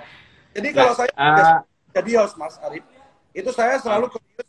[0.56, 1.58] Jadi nah, kalau saya uh,
[1.92, 2.82] jadi host Mas Arif,
[3.36, 4.48] itu saya selalu curious,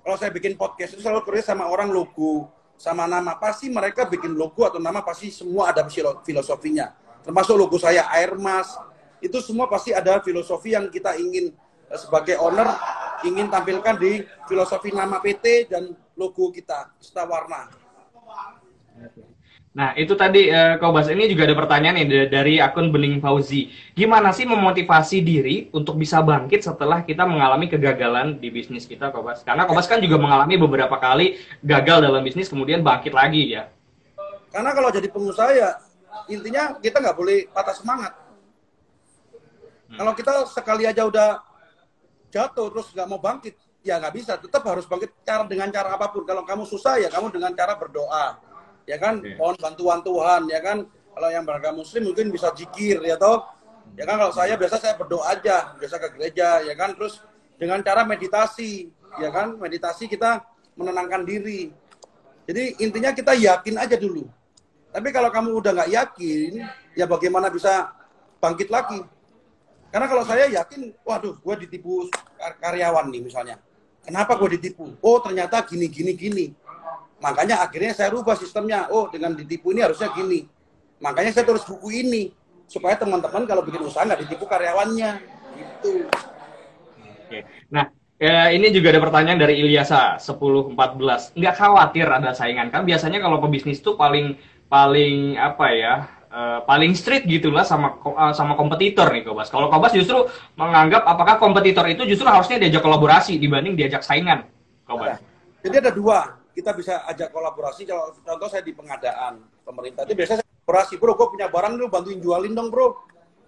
[0.00, 3.34] kalau saya bikin podcast itu selalu curious sama orang logo, sama nama.
[3.36, 5.84] Pasti mereka bikin logo atau nama pasti semua ada
[6.22, 6.94] filosofinya.
[7.26, 8.72] Termasuk logo saya Air Mas,
[9.18, 11.50] itu semua pasti ada filosofi yang kita ingin
[11.90, 12.72] eh, sebagai owner
[13.24, 17.70] ingin tampilkan di filosofi nama PT dan logo kita, serta warna.
[19.76, 23.68] Nah, itu tadi uh, Kau Bas ini juga ada pertanyaan nih dari akun Bening Fauzi.
[23.92, 29.20] Gimana sih memotivasi diri untuk bisa bangkit setelah kita mengalami kegagalan di bisnis kita, Kau?
[29.44, 33.68] Karena Kau kan juga mengalami beberapa kali gagal dalam bisnis kemudian bangkit lagi ya.
[34.48, 35.76] Karena kalau jadi pengusaha ya
[36.32, 38.16] intinya kita nggak boleh patah semangat.
[39.92, 40.00] Hmm.
[40.00, 41.44] Kalau kita sekali aja udah
[42.36, 44.36] jatuh terus nggak mau bangkit, ya nggak bisa.
[44.36, 46.28] Tetap harus bangkit cara dengan cara apa pun.
[46.28, 48.36] Kalau kamu susah ya kamu dengan cara berdoa.
[48.86, 49.18] Ya kan?
[49.18, 49.34] Okay.
[49.40, 50.84] mohon bantuan Tuhan ya kan?
[50.86, 53.42] Kalau yang beragama muslim mungkin bisa jikir ya toh.
[53.96, 54.20] Ya kan?
[54.20, 56.92] Kalau saya biasa saya berdoa aja biasa ke gereja ya kan?
[56.92, 57.24] Terus
[57.56, 59.56] dengan cara meditasi ya kan?
[59.56, 60.44] Meditasi kita
[60.76, 61.72] menenangkan diri.
[62.46, 64.28] Jadi intinya kita yakin aja dulu.
[64.94, 66.62] Tapi kalau kamu udah nggak yakin
[66.94, 67.90] ya bagaimana bisa
[68.38, 69.02] bangkit lagi?
[69.90, 73.56] Karena kalau saya yakin waduh gue ditipu karyawan nih misalnya
[74.04, 76.46] kenapa gue ditipu oh ternyata gini gini gini
[77.20, 78.92] Makanya akhirnya saya rubah sistemnya.
[78.92, 80.44] Oh, dengan ditipu ini harusnya gini.
[81.00, 82.32] Makanya saya tulis buku ini
[82.66, 85.10] supaya teman-teman kalau bikin usaha nggak ditipu karyawannya.
[85.56, 85.92] Gitu.
[87.26, 87.38] Oke.
[87.72, 87.88] Nah,
[88.20, 91.36] ya, ini juga ada pertanyaan dari Ilyasa 1014.
[91.36, 92.84] Nggak khawatir ada saingan kan?
[92.84, 94.36] Biasanya kalau pebisnis tuh paling
[94.68, 95.94] paling apa ya?
[96.36, 99.48] Uh, paling street gitulah sama uh, sama kompetitor nih Kobas.
[99.48, 104.44] Kalau Kobas justru menganggap apakah kompetitor itu justru harusnya diajak kolaborasi dibanding diajak saingan,
[104.84, 105.16] Kobas.
[105.64, 107.88] jadi ada dua kita bisa ajak kolaborasi.
[107.88, 111.12] Kalau contoh saya di pengadaan pemerintah itu biasanya saya kolaborasi, bro.
[111.16, 113.00] Gue punya barang lu bantuin jualin dong, bro.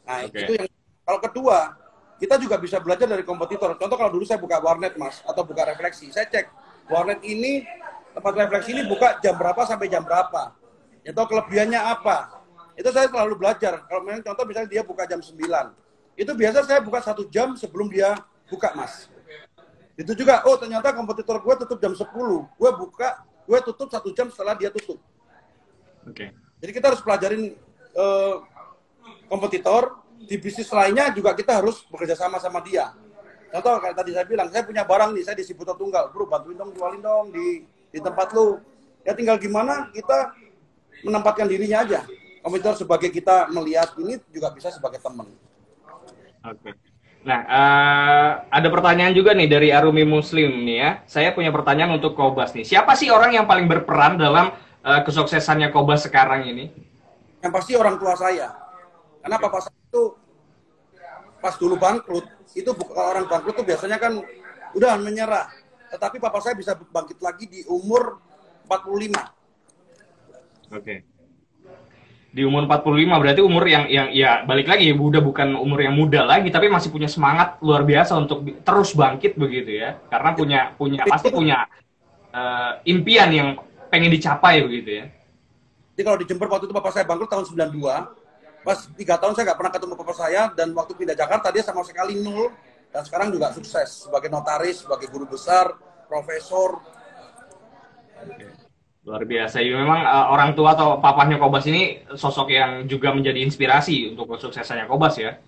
[0.08, 0.48] Nah okay.
[0.48, 0.68] itu yang
[1.04, 1.76] kalau kedua
[2.16, 3.76] kita juga bisa belajar dari kompetitor.
[3.76, 6.48] Contoh kalau dulu saya buka warnet mas atau buka refleksi, saya cek
[6.88, 7.68] warnet ini
[8.16, 10.56] tempat refleksi ini buka jam berapa sampai jam berapa.
[11.04, 12.37] Itu kelebihannya apa?
[12.78, 13.82] Itu saya selalu belajar.
[13.90, 15.34] Kalau memang contoh misalnya dia buka jam 9,
[16.14, 18.14] itu biasa saya buka satu jam sebelum dia
[18.46, 19.10] buka mas.
[19.98, 22.06] Itu juga, oh ternyata kompetitor gue tutup jam 10.
[22.54, 25.02] Gue buka, gue tutup satu jam setelah dia tutup.
[26.06, 26.14] Oke.
[26.14, 26.28] Okay.
[26.62, 27.58] Jadi kita harus pelajarin
[27.98, 28.46] uh,
[29.26, 32.90] kompetitor, di bisnis lainnya juga kita harus bekerja sama sama dia.
[33.48, 36.58] Contoh kayak tadi saya bilang, saya punya barang nih, saya di Sibuto Tunggal, bro bantuin
[36.58, 38.58] dong, jualin dong di di tempat lu.
[39.06, 40.34] Ya tinggal gimana kita
[41.06, 42.02] menempatkan dirinya aja.
[42.48, 45.28] Kompetitor sebagai kita melihat ini juga bisa sebagai teman.
[46.48, 46.72] Oke.
[46.72, 46.72] Okay.
[47.28, 50.90] Nah, uh, ada pertanyaan juga nih dari Arumi Muslim nih ya.
[51.04, 52.64] Saya punya pertanyaan untuk Kobas nih.
[52.64, 56.72] Siapa sih orang yang paling berperan dalam uh, kesuksesannya Kobas sekarang ini?
[57.44, 58.48] Yang pasti orang tua saya.
[59.20, 60.16] Karena papa saya itu
[61.44, 62.24] pas dulu bangkrut,
[62.56, 64.24] itu bukan orang bangkrut itu biasanya kan
[64.72, 65.52] udah menyerah.
[65.92, 68.16] Tetapi papa saya bisa bangkit lagi di umur
[68.64, 68.88] 45.
[70.72, 70.80] Oke.
[70.80, 71.17] Okay
[72.38, 76.22] di umur 45 berarti umur yang yang ya balik lagi udah bukan umur yang muda
[76.22, 81.02] lagi tapi masih punya semangat luar biasa untuk terus bangkit begitu ya karena punya punya
[81.02, 81.66] pasti punya
[82.30, 83.48] uh, impian yang
[83.90, 85.04] pengen dicapai begitu ya.
[85.98, 89.44] Jadi kalau di Jember waktu itu bapak saya bangkrut tahun 92, pas tiga tahun saya
[89.50, 92.54] nggak pernah ketemu bapak saya dan waktu pindah Jakarta dia sama sekali nol
[92.94, 95.74] dan sekarang juga sukses sebagai notaris, sebagai guru besar,
[96.06, 96.78] profesor.
[99.08, 99.64] Luar biasa.
[99.64, 104.36] Ya, memang uh, orang tua atau papahnya Kobas ini sosok yang juga menjadi inspirasi untuk
[104.36, 105.40] kesuksesannya Kobas ya.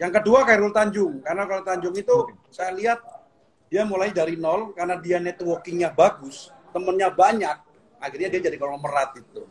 [0.00, 1.20] Yang kedua Kairul Tanjung.
[1.20, 3.04] Karena Kairul Tanjung itu saya lihat
[3.68, 7.56] dia mulai dari nol karena dia networkingnya bagus, temennya banyak,
[8.00, 9.44] akhirnya dia jadi konglomerat itu.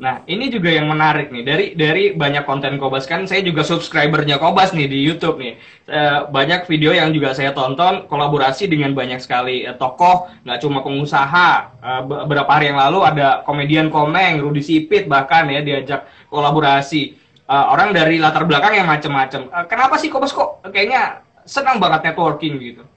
[0.00, 4.40] Nah, ini juga yang menarik nih dari dari banyak konten Kobas kan saya juga subscribernya
[4.40, 5.60] Kobas nih di YouTube nih.
[5.92, 10.80] Eh, banyak video yang juga saya tonton kolaborasi dengan banyak sekali eh, tokoh, nggak cuma
[10.80, 11.76] pengusaha.
[11.84, 17.20] Eh, beberapa hari yang lalu ada komedian Komeng, Rudi Sipit bahkan ya diajak kolaborasi.
[17.44, 19.52] Eh, orang dari latar belakang yang macam-macam.
[19.52, 22.88] Eh, kenapa sih Kobas kok kayaknya senang banget networking gitu?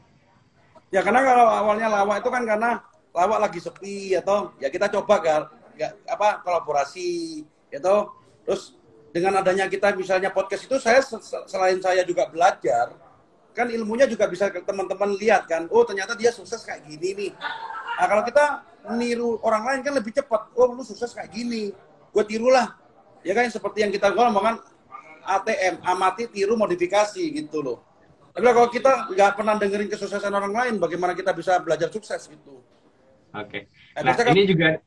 [0.87, 2.79] Ya karena kalau awalnya lawak itu kan karena
[3.11, 7.41] lawak lagi sepi atau ya kita coba kan nggak apa kolaborasi
[7.73, 7.95] itu
[8.45, 8.77] terus
[9.13, 11.01] dengan adanya kita misalnya podcast itu saya
[11.45, 12.97] selain saya juga belajar
[13.53, 17.31] kan ilmunya juga bisa teman-teman lihat kan oh ternyata dia sukses kayak gini nih.
[18.01, 18.45] Nah kalau kita
[18.97, 21.69] niru orang lain kan lebih cepat oh lu sukses kayak gini
[22.09, 22.73] gue tirulah.
[23.21, 24.55] Ya kan seperti yang kita ngomong kan
[25.23, 27.77] ATM amati tiru modifikasi gitu loh.
[28.33, 32.65] Tapi kalau kita nggak pernah dengerin kesuksesan orang lain bagaimana kita bisa belajar sukses gitu.
[33.33, 33.69] Oke.
[33.93, 34.01] Okay.
[34.01, 34.81] nah, nah ini juga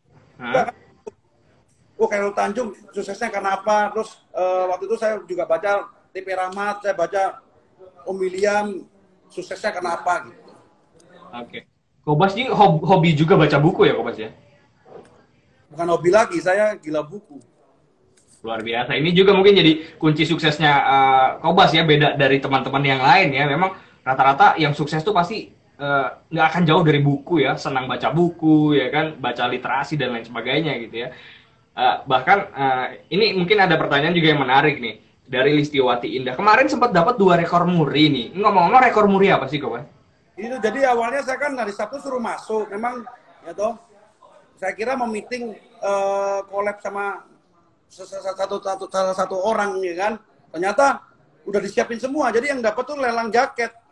[1.96, 3.88] Oh, Khairul Tanjung suksesnya karena apa?
[3.96, 7.40] Terus uh, waktu itu saya juga baca TP Rahmat, saya baca
[8.04, 8.84] Om William
[9.32, 10.40] suksesnya karena apa gitu.
[11.32, 11.48] Oke.
[11.48, 11.62] Okay.
[12.06, 14.30] Kobas ini hobi juga baca buku ya Kobas ya?
[15.72, 17.42] Bukan hobi lagi, saya gila buku.
[18.46, 18.94] Luar biasa.
[18.94, 23.50] Ini juga mungkin jadi kunci suksesnya uh, Kobas ya, beda dari teman-teman yang lain ya.
[23.50, 23.74] Memang
[24.06, 27.54] rata-rata yang sukses tuh pasti nggak uh, akan jauh dari buku ya.
[27.60, 29.16] Senang baca buku ya kan?
[29.20, 31.08] Baca literasi dan lain sebagainya gitu ya.
[31.76, 36.32] Uh, bahkan uh, ini mungkin ada pertanyaan juga yang menarik nih dari Listiwati Indah.
[36.32, 38.26] Kemarin sempat dapat dua rekor muri nih.
[38.32, 39.84] Ngomong-ngomong rekor muri apa sih kawan?
[40.36, 42.72] Itu jadi awalnya saya kan hari Sabtu suruh masuk.
[42.72, 43.04] Memang
[43.44, 43.76] ya toh
[44.56, 45.52] saya kira mau meeting
[45.84, 46.40] uh,
[46.80, 47.28] sama
[47.92, 50.12] satu, satu salah satu orang ya kan?
[50.48, 51.04] Ternyata
[51.44, 52.32] udah disiapin semua.
[52.32, 53.85] Jadi yang dapat tuh lelang jaket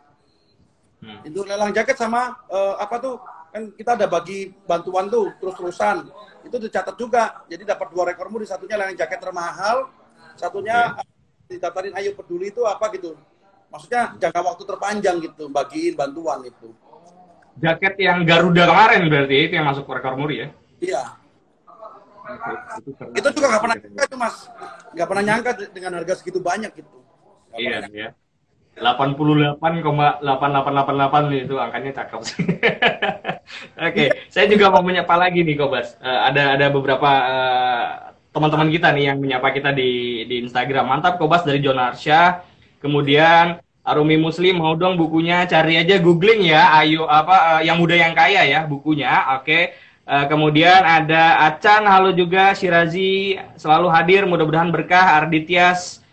[1.05, 1.21] Hmm.
[1.21, 3.21] Itu lelang jaket sama uh, apa tuh
[3.53, 6.09] kan kita ada bagi bantuan tuh terus-terusan.
[6.41, 7.45] Itu dicatat juga.
[7.45, 9.93] Jadi dapat dua rekor muri, satunya lelang jaket termahal,
[10.33, 11.55] satunya okay.
[11.61, 13.13] didaftarin Ayo Peduli itu apa gitu.
[13.69, 16.73] Maksudnya jangka waktu terpanjang gitu bagiin bantuan itu.
[17.61, 20.47] Jaket yang Garuda kemarin berarti itu yang masuk rekor muri ya?
[20.81, 21.03] Iya.
[22.81, 24.35] Itu, itu juga nggak pernah nyangka itu mas,
[24.97, 26.97] nggak pernah nyangka dengan harga segitu banyak gitu.
[27.53, 28.09] Gak iya, iya.
[28.75, 32.43] 88,8888 itu angkanya cakep sih.
[32.47, 32.59] Oke,
[33.79, 34.27] okay.
[34.27, 35.95] saya juga mau menyapa lagi nih Kobas.
[36.03, 40.91] Uh, ada ada beberapa uh, teman-teman kita nih yang menyapa kita di di Instagram.
[40.91, 42.43] Mantap Kobas dari John Arsya.
[42.83, 46.75] Kemudian Arumi Muslim mau dong bukunya cari aja googling ya.
[46.75, 49.39] Ayo apa uh, yang muda yang kaya ya bukunya.
[49.39, 49.47] Oke.
[49.47, 49.63] Okay.
[50.05, 55.17] Uh, kemudian ada Acan, halo juga Shirazi selalu hadir, mudah-mudahan berkah.
[55.17, 56.04] Ardityas,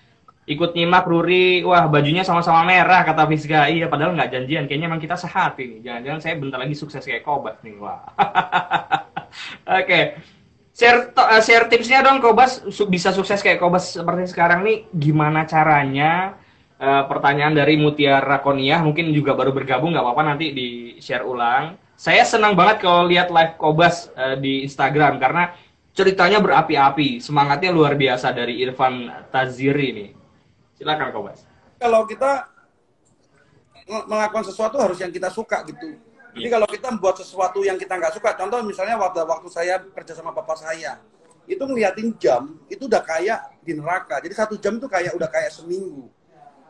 [0.52, 3.72] ikut nyimak Ruri, wah bajunya sama-sama merah kata Fiska.
[3.72, 4.64] Iya, padahal nggak janjian.
[4.68, 5.80] Kayaknya emang kita sehat ini.
[5.80, 8.04] Jangan-jangan saya bentar lagi sukses kayak Kobas nih, wah.
[8.20, 9.84] Oke.
[9.84, 10.04] Okay.
[10.72, 16.40] Share, uh, share tipsnya dong Kobas bisa sukses kayak Kobas seperti sekarang nih gimana caranya
[16.80, 21.76] uh, pertanyaan dari Mutiara Konia mungkin juga baru bergabung nggak apa-apa nanti di share ulang
[21.92, 25.52] saya senang banget kalau lihat live Kobas uh, di Instagram karena
[25.92, 30.10] ceritanya berapi-api semangatnya luar biasa dari Irfan Taziri nih
[30.82, 31.46] Silakan Kobas.
[31.78, 32.50] Kalau kita
[33.86, 35.94] melakukan sesuatu harus yang kita suka gitu.
[36.34, 36.54] Jadi iya.
[36.58, 40.34] kalau kita membuat sesuatu yang kita nggak suka, contoh misalnya waktu waktu saya kerja sama
[40.34, 40.98] bapak saya,
[41.44, 44.18] itu ngeliatin jam, itu udah kayak di neraka.
[44.18, 46.08] Jadi satu jam itu kayak udah kayak seminggu,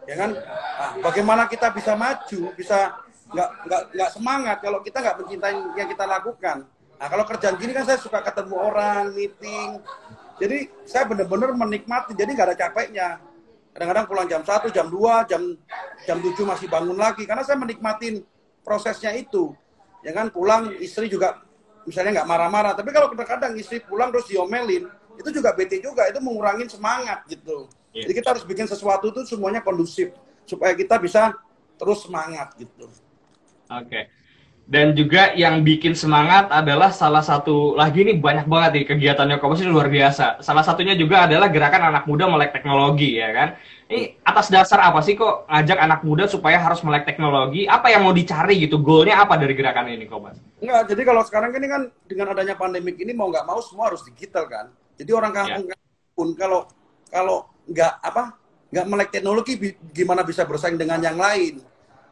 [0.05, 0.35] ya kan?
[0.35, 5.88] Nah, bagaimana kita bisa maju, bisa nggak nggak nggak semangat kalau kita nggak mencintai yang
[5.88, 6.57] kita lakukan.
[6.98, 9.79] Nah kalau kerjaan gini kan saya suka ketemu orang, meeting,
[10.42, 13.09] jadi saya benar-benar menikmati, jadi nggak ada capeknya
[13.72, 15.42] kadang-kadang pulang jam 1, jam 2, jam
[16.04, 18.22] jam 7 masih bangun lagi karena saya menikmatin
[18.61, 19.56] prosesnya itu.
[20.04, 21.40] Ya kan pulang istri juga
[21.88, 24.87] misalnya nggak marah-marah, tapi kalau kadang-kadang istri pulang terus diomelin,
[25.18, 27.66] itu juga bete juga, itu mengurangin semangat gitu.
[27.90, 28.06] Yeah.
[28.06, 30.14] Jadi kita harus bikin sesuatu itu semuanya kondusif
[30.46, 31.35] supaya kita bisa
[31.78, 32.87] terus semangat gitu.
[32.87, 33.88] Oke.
[33.88, 34.04] Okay.
[34.72, 39.61] Dan juga yang bikin semangat adalah salah satu lagi ini banyak banget nih kegiatannya Kompas
[39.61, 40.40] ini luar biasa.
[40.40, 43.48] Salah satunya juga adalah gerakan anak muda melek teknologi ya kan.
[43.92, 47.68] Ini atas dasar apa sih kok ngajak anak muda supaya harus melek teknologi?
[47.68, 48.80] Apa yang mau dicari gitu?
[48.80, 50.40] Goalnya apa dari gerakan ini Kompas?
[50.64, 54.00] Enggak, jadi kalau sekarang ini kan dengan adanya pandemik ini mau nggak mau semua harus
[54.08, 54.72] digital kan.
[54.96, 55.76] Jadi orang kampung ya.
[56.16, 56.64] pun kalau
[57.12, 58.40] kalau nggak apa
[58.72, 61.61] nggak melek teknologi gimana bisa bersaing dengan yang lain.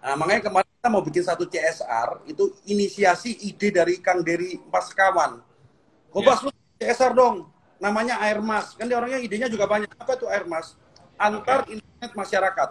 [0.00, 5.44] Nah, makanya kemarin kita mau bikin satu CSR, itu inisiasi ide dari Kang Dery Paskawan.
[6.08, 6.48] Kobas, yeah.
[6.48, 8.72] lu CSR dong, namanya Air Mas.
[8.74, 9.92] Kan dia orangnya idenya juga banyak.
[10.00, 10.74] Apa itu Air Mas?
[11.20, 11.76] Antar okay.
[11.76, 12.68] internet masyarakat.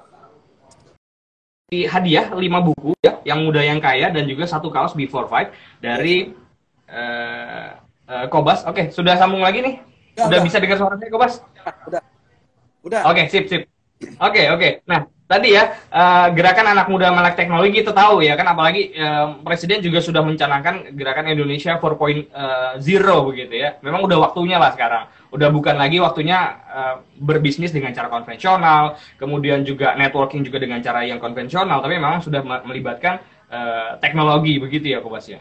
[1.69, 5.53] Di hadiah lima buku ya, yang muda yang kaya dan juga satu kaos Before Five
[5.77, 6.33] dari
[6.89, 7.77] uh,
[8.09, 8.65] uh, Kobas.
[8.65, 9.75] Oke, okay, sudah sambung lagi nih.
[10.17, 11.45] Udah, udah bisa dengar suara saya, Kobas?
[11.85, 12.01] Udah.
[12.81, 13.01] Udah.
[13.05, 13.69] Oke, sip, sip.
[14.17, 14.81] Oke, oke.
[14.89, 19.37] Nah, tadi ya uh, gerakan anak muda melek teknologi kita tahu ya kan apalagi uh,
[19.45, 22.33] presiden juga sudah mencanangkan gerakan Indonesia 4.0
[23.29, 23.77] begitu ya.
[23.85, 25.05] Memang udah waktunya lah sekarang.
[25.29, 31.05] Udah bukan lagi waktunya uh, berbisnis dengan cara konvensional, kemudian juga networking juga dengan cara
[31.05, 33.21] yang konvensional, tapi memang sudah melibatkan
[33.53, 35.37] uh, teknologi begitu ya, Kobas ya.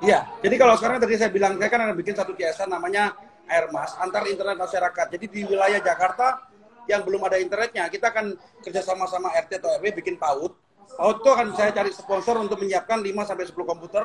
[0.00, 3.12] Iya, jadi kalau sekarang tadi saya bilang saya kan ada bikin satu kiasan namanya
[3.46, 5.06] Airmas antar internet masyarakat.
[5.12, 6.51] Jadi di wilayah Jakarta
[6.90, 10.52] yang belum ada internetnya, kita akan kerjasama sama RT atau RW bikin PAUD.
[10.98, 14.04] PAUD itu akan saya cari sponsor untuk menyiapkan 5 sampai 10 komputer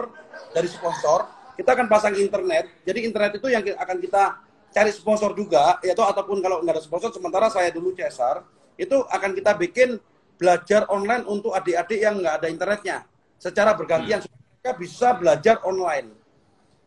[0.54, 1.26] dari sponsor.
[1.58, 2.70] Kita akan pasang internet.
[2.86, 4.24] Jadi internet itu yang akan kita
[4.72, 8.46] cari sponsor juga, yaitu ataupun kalau nggak ada sponsor, sementara saya dulu Cesar,
[8.78, 9.98] itu akan kita bikin
[10.38, 12.98] belajar online untuk adik-adik yang nggak ada internetnya.
[13.42, 14.30] Secara bergantian, hmm.
[14.30, 16.14] mereka bisa belajar online.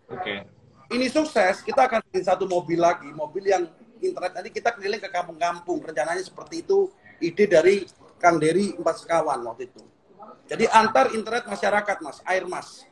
[0.06, 0.22] Oke.
[0.22, 0.38] Okay.
[0.90, 3.62] Ini sukses, kita akan bikin satu mobil lagi, mobil yang
[4.00, 5.84] internet nanti kita keliling ke kampung-kampung.
[5.84, 6.88] Rencananya seperti itu.
[7.20, 7.84] Ide dari
[8.16, 9.84] Kang Dery empat sekawan waktu itu.
[10.48, 12.18] Jadi antar internet masyarakat mas.
[12.24, 12.88] Air mas.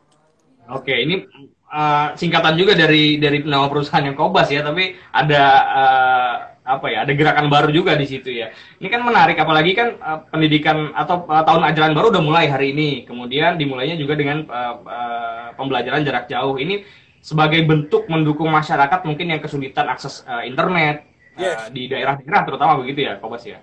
[0.69, 1.25] Oke ini
[1.73, 6.35] uh, singkatan juga dari dari nama perusahaan yang Kobas ya tapi ada uh,
[6.69, 8.53] apa ya ada gerakan baru juga di situ ya.
[8.77, 12.77] Ini kan menarik apalagi kan uh, pendidikan atau uh, tahun ajaran baru udah mulai hari
[12.77, 13.09] ini.
[13.09, 16.61] Kemudian dimulainya juga dengan uh, uh, pembelajaran jarak jauh.
[16.61, 16.85] Ini
[17.19, 21.05] sebagai bentuk mendukung masyarakat mungkin yang kesulitan akses uh, internet
[21.35, 21.67] eh, yes.
[21.67, 23.59] uh, di daerah-daerah terutama begitu ya, Kobas ya.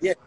[0.00, 0.14] Iya.
[0.14, 0.18] Yeah.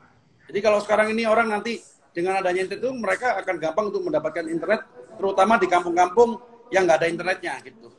[0.48, 1.84] Jadi kalau sekarang ini orang nanti
[2.16, 4.82] dengan adanya internet itu mereka akan gampang untuk mendapatkan internet,
[5.20, 6.40] terutama di kampung-kampung
[6.72, 7.92] yang nggak ada internetnya gitu.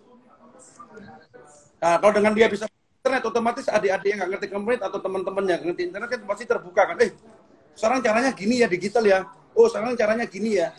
[1.79, 5.61] Nah, kalau dengan dia bisa internet, otomatis adik-adik yang nggak ngerti internet atau teman-teman yang
[5.63, 6.97] ngerti internet kan pasti terbuka kan.
[7.05, 7.13] Eh,
[7.79, 9.19] sekarang caranya gini ya digital ya.
[9.55, 10.75] Oh, sekarang caranya gini ya.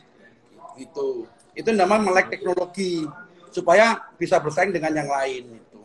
[0.75, 1.29] Gitu.
[1.55, 3.07] Itu namanya melek teknologi
[3.49, 5.81] supaya bisa bersaing dengan yang lain itu.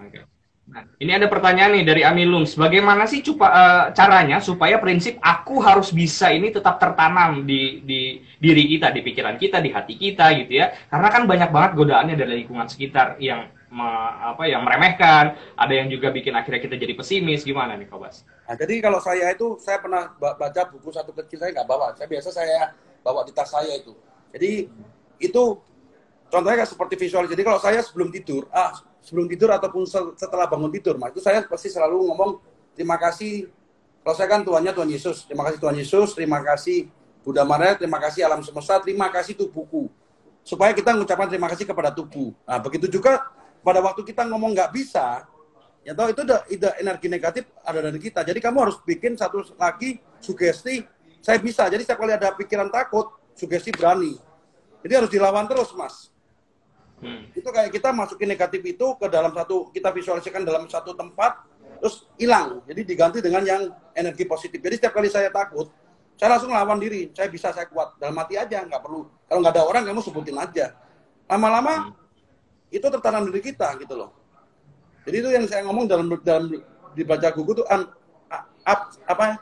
[0.00, 0.20] Oke.
[0.70, 2.46] Nah, ini ada pertanyaan nih dari Amilum.
[2.46, 8.22] Bagaimana sih cupa, uh, caranya supaya prinsip aku harus bisa ini tetap tertanam di, di
[8.38, 10.70] diri kita, di pikiran kita, di hati kita gitu ya?
[10.86, 13.88] Karena kan banyak banget godaannya dari lingkungan sekitar yang me,
[14.30, 17.42] apa yang meremehkan, ada yang juga bikin akhirnya kita jadi pesimis.
[17.42, 18.22] Gimana nih, Kobas?
[18.46, 21.98] Nah, jadi kalau saya itu saya pernah baca buku satu kecil saya nggak bawa.
[21.98, 23.90] Saya biasa saya bawa di tas saya itu.
[24.30, 24.70] Jadi
[25.18, 25.44] itu
[26.30, 27.26] contohnya kayak seperti visual.
[27.26, 29.84] Jadi kalau saya sebelum tidur, ah sebelum tidur ataupun
[30.16, 32.40] setelah bangun tidur, maka itu saya pasti selalu ngomong
[32.72, 33.50] terima kasih.
[34.00, 36.88] Kalau saya kan Tuhannya Tuhan Yesus, terima kasih Tuhan Yesus, terima kasih
[37.20, 39.92] Buddha Maria, terima kasih alam semesta, terima kasih tubuhku.
[40.40, 42.32] Supaya kita mengucapkan terima kasih kepada tubuh.
[42.48, 43.28] Nah begitu juga
[43.60, 45.28] pada waktu kita ngomong nggak bisa,
[45.84, 46.40] ya tahu itu udah
[46.80, 48.24] energi negatif ada dari kita.
[48.24, 50.80] Jadi kamu harus bikin satu lagi sugesti,
[51.20, 51.68] saya bisa.
[51.68, 54.16] Jadi setiap kali ada pikiran takut, sugesti berani.
[54.80, 56.08] Jadi harus dilawan terus, Mas.
[57.00, 57.32] Hmm.
[57.32, 61.48] Itu kayak kita masukin negatif itu ke dalam satu kita visualisasikan dalam satu tempat
[61.80, 62.60] terus hilang.
[62.68, 63.62] Jadi diganti dengan yang
[63.96, 64.60] energi positif.
[64.60, 65.72] Jadi setiap kali saya takut,
[66.20, 67.08] saya langsung lawan diri.
[67.16, 67.96] Saya bisa, saya kuat.
[67.96, 69.08] Dalam mati aja, nggak perlu.
[69.24, 70.76] Kalau nggak ada orang, kamu sebutin aja.
[71.24, 72.76] Lama-lama hmm.
[72.76, 74.12] itu tertanam diri kita gitu loh.
[75.08, 76.52] Jadi itu yang saya ngomong dalam dalam
[76.92, 77.88] dibaca buku tuh an,
[78.68, 79.40] up, apa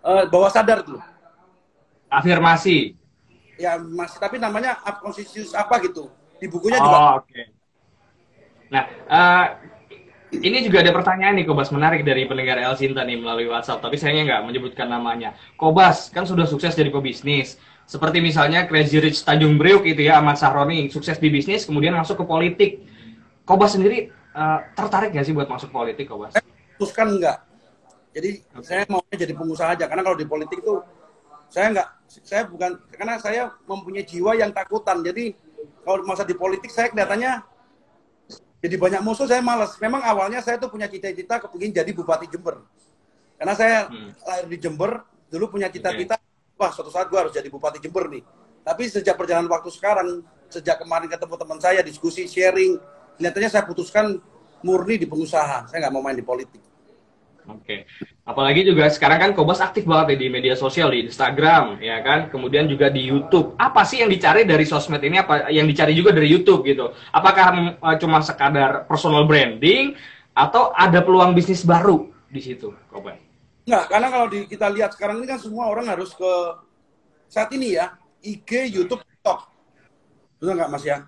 [0.00, 0.96] uh, bawah sadar tuh.
[2.08, 2.96] Afirmasi.
[3.60, 6.08] Ya masih tapi namanya up apa gitu
[6.40, 6.98] di bukunya oh, juga.
[7.20, 7.28] Oke.
[7.28, 7.44] Okay.
[8.70, 9.46] Nah, uh,
[10.30, 13.98] ini juga ada pertanyaan nih Kobas menarik dari pendengar El Sinta nih melalui WhatsApp, tapi
[13.98, 15.34] sayangnya nggak menyebutkan namanya.
[15.58, 17.58] Kobas kan sudah sukses jadi pebisnis.
[17.90, 22.22] Seperti misalnya Crazy Rich Tanjung Priuk itu ya, Ahmad Sahroni sukses di bisnis, kemudian masuk
[22.22, 22.70] ke politik.
[23.42, 26.38] Kobas sendiri uh, tertarik nggak sih buat masuk politik, Kobas?
[26.78, 27.42] Teruskan enggak.
[28.14, 28.62] Jadi okay.
[28.62, 30.78] saya mau jadi pengusaha aja, karena kalau di politik itu
[31.50, 35.02] saya nggak, saya bukan, karena saya mempunyai jiwa yang takutan.
[35.02, 35.34] Jadi
[35.82, 37.42] kalau masa di politik saya kelihatannya
[38.60, 39.80] jadi banyak musuh saya malas.
[39.80, 42.60] Memang awalnya saya tuh punya cita-cita kepingin jadi bupati Jember.
[43.40, 44.10] Karena saya hmm.
[44.20, 45.00] lahir di Jember,
[45.32, 46.60] dulu punya cita-cita, okay.
[46.60, 48.20] wah suatu saat gue harus jadi bupati Jember nih.
[48.60, 50.20] Tapi sejak perjalanan waktu sekarang,
[50.52, 52.76] sejak kemarin ketemu teman saya, diskusi, sharing,
[53.16, 54.20] kelihatannya saya putuskan
[54.60, 55.72] murni di pengusaha.
[55.72, 56.60] Saya nggak mau main di politik.
[57.56, 57.88] Oke.
[58.22, 62.30] Apalagi juga sekarang kan Kobas aktif banget ya di media sosial di Instagram, ya kan?
[62.30, 63.58] Kemudian juga di YouTube.
[63.58, 65.18] Apa sih yang dicari dari sosmed ini?
[65.18, 66.94] Apa yang dicari juga dari YouTube gitu?
[67.10, 69.98] Apakah uh, cuma sekadar personal branding
[70.30, 73.18] atau ada peluang bisnis baru di situ, Kobas?
[73.66, 76.32] Enggak, karena kalau di, kita lihat sekarang ini kan semua orang harus ke
[77.30, 79.46] saat ini ya, IG, YouTube, TikTok.
[80.40, 81.06] Betul nggak Mas ya?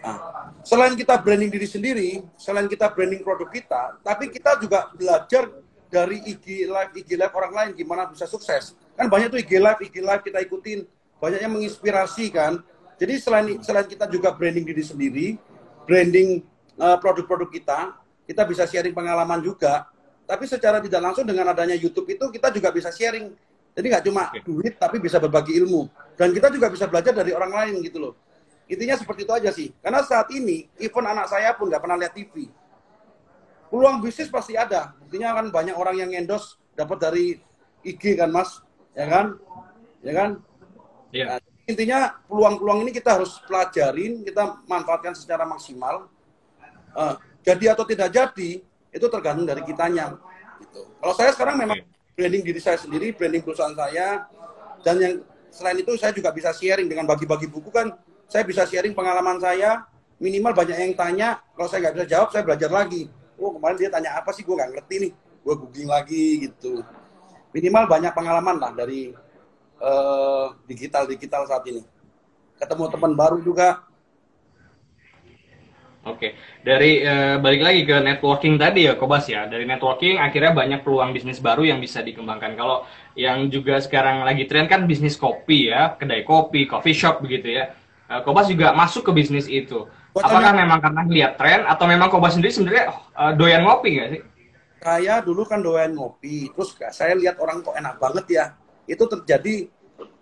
[0.00, 0.16] Nah,
[0.64, 2.10] selain kita branding diri sendiri,
[2.40, 5.59] selain kita branding produk kita, tapi kita juga belajar
[5.90, 9.80] dari IG live IG live orang lain gimana bisa sukses kan banyak tuh IG live
[9.82, 10.86] IG live kita ikutin
[11.18, 12.62] banyaknya menginspirasi kan
[12.96, 15.28] jadi selain selain kita juga branding diri sendiri
[15.90, 16.46] branding
[16.78, 17.98] eh, produk-produk kita,
[18.30, 19.90] kita bisa sharing pengalaman juga.
[20.22, 23.34] Tapi secara tidak langsung dengan adanya YouTube itu kita juga bisa sharing.
[23.74, 25.90] Jadi nggak cuma duit, tapi bisa berbagi ilmu.
[26.14, 28.14] Dan kita juga bisa belajar dari orang lain gitu loh.
[28.70, 29.74] Intinya seperti itu aja sih.
[29.82, 32.46] Karena saat ini, even anak saya pun nggak pernah lihat TV.
[33.70, 34.92] Peluang bisnis pasti ada.
[34.98, 37.24] Buktinya kan banyak orang yang endorse dapat dari
[37.86, 38.60] IG kan mas,
[38.98, 39.26] ya kan,
[40.02, 40.30] ya kan.
[41.14, 41.24] Iya.
[41.26, 41.38] Nah,
[41.70, 46.10] intinya peluang-peluang ini kita harus pelajarin, kita manfaatkan secara maksimal.
[46.98, 47.14] Eh,
[47.46, 48.50] jadi atau tidak jadi
[48.90, 50.18] itu tergantung dari kitanya.
[50.58, 50.80] Gitu.
[50.98, 51.78] Kalau saya sekarang memang
[52.18, 54.26] branding diri saya sendiri, branding perusahaan saya,
[54.82, 55.14] dan yang
[55.48, 57.94] selain itu saya juga bisa sharing dengan bagi-bagi buku kan,
[58.26, 59.86] saya bisa sharing pengalaman saya.
[60.20, 63.08] Minimal banyak yang tanya, kalau saya nggak bisa jawab, saya belajar lagi.
[63.40, 66.84] Oh kemarin dia tanya apa sih, gue nggak ngerti nih, gue googling lagi gitu.
[67.56, 69.10] Minimal banyak pengalaman lah dari
[69.80, 71.82] eh, digital digital saat ini.
[72.60, 73.90] Ketemu teman baru juga,
[76.00, 76.32] Oke,
[76.64, 79.44] dari eh, balik lagi ke networking tadi ya, Kobas ya.
[79.44, 82.56] Dari networking akhirnya banyak peluang bisnis baru yang bisa dikembangkan.
[82.56, 87.52] Kalau yang juga sekarang lagi tren kan bisnis kopi ya, kedai kopi, coffee shop begitu
[87.52, 87.76] ya.
[88.08, 89.84] Eh, Kobas juga masuk ke bisnis itu.
[90.10, 94.10] Buat Apakah memang karena lihat tren atau memang Kobas sendiri sebenarnya eh, doyan ngopi nggak
[94.10, 94.22] sih?
[94.80, 98.44] saya dulu kan doyan ngopi, terus saya lihat orang kok enak banget ya.
[98.88, 99.68] Itu terjadi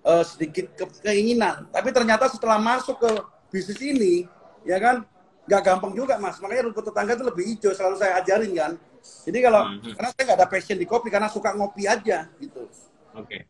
[0.03, 1.71] eh, sedikit ke- keinginan.
[1.71, 3.11] Tapi ternyata setelah masuk ke
[3.55, 4.27] bisnis ini,
[4.67, 5.07] ya kan,
[5.47, 6.43] nggak gampang juga mas.
[6.43, 8.73] Makanya rumput tetangga itu lebih hijau, selalu saya ajarin kan.
[8.99, 9.95] Jadi kalau, Mhm.
[9.95, 12.67] karena saya nggak ada passion di kopi, karena suka ngopi aja gitu.
[13.15, 13.47] Oke.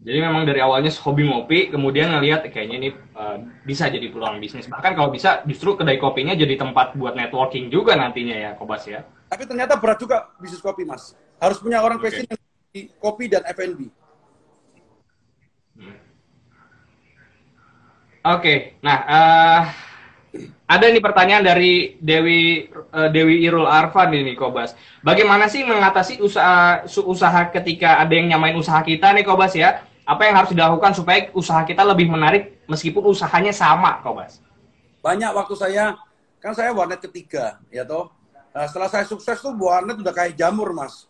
[0.00, 3.36] Jadi memang dari awalnya hobi ngopi, kemudian ngelihat kayaknya ini eh,
[3.68, 4.64] bisa jadi peluang bisnis.
[4.64, 9.04] Bahkan kalau bisa justru kedai kopinya jadi tempat buat networking juga nantinya ya, Kobas ya.
[9.28, 11.12] Tapi ternyata berat juga bisnis kopi mas.
[11.36, 12.24] Harus punya orang passion
[12.72, 13.92] di kopi dan F&B.
[18.20, 19.60] Oke, nah eh,
[20.64, 24.72] ada nih pertanyaan dari Dewi eh, Dewi Irul Arfan ini Kobas.
[25.04, 29.89] Bagaimana sih mengatasi usaha usaha ketika ada yang nyamain usaha kita nih Kobas ya?
[30.10, 34.42] Apa yang harus dilakukan supaya usaha kita lebih menarik meskipun usahanya sama Kobas?
[35.00, 35.96] banyak waktu saya
[36.42, 38.12] kan saya warnet ketiga ya toh.
[38.50, 41.06] Nah, setelah saya sukses tuh warnet udah kayak jamur mas.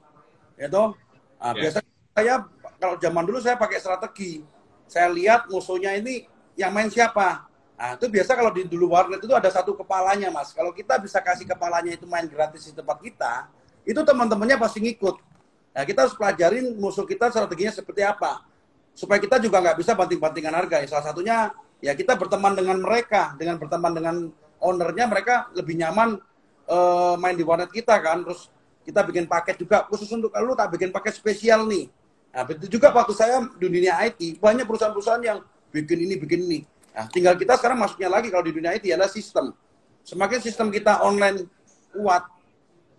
[0.55, 0.95] Ya toh.
[1.41, 1.67] Nah, Ya.
[1.67, 2.35] biasanya saya
[2.79, 4.45] kalau zaman dulu saya pakai strategi.
[4.87, 7.51] Saya lihat musuhnya ini yang main siapa.
[7.75, 10.53] Nah itu biasa kalau di dulu warnet itu ada satu kepalanya mas.
[10.53, 13.49] Kalau kita bisa kasih kepalanya itu main gratis di tempat kita
[13.83, 15.17] itu teman-temannya pasti ngikut.
[15.73, 18.45] Nah kita harus pelajarin musuh kita strateginya seperti apa
[19.01, 20.77] supaya kita juga nggak bisa banting-bantingan harga.
[20.85, 21.37] Ya, Salah satunya
[21.81, 24.17] ya kita berteman dengan mereka, dengan berteman dengan
[24.61, 26.21] ownernya mereka lebih nyaman
[26.69, 28.21] eh, main di warnet kita kan.
[28.29, 28.53] Terus
[28.85, 31.89] kita bikin paket juga khusus untuk lu tak bikin paket spesial nih.
[32.31, 35.39] Nah, begitu juga waktu saya di dunia IT, banyak perusahaan-perusahaan yang
[35.73, 36.61] bikin ini, bikin ini.
[36.95, 39.51] Nah, tinggal kita sekarang masuknya lagi kalau di dunia IT adalah sistem.
[40.07, 41.49] Semakin sistem kita online
[41.91, 42.23] kuat,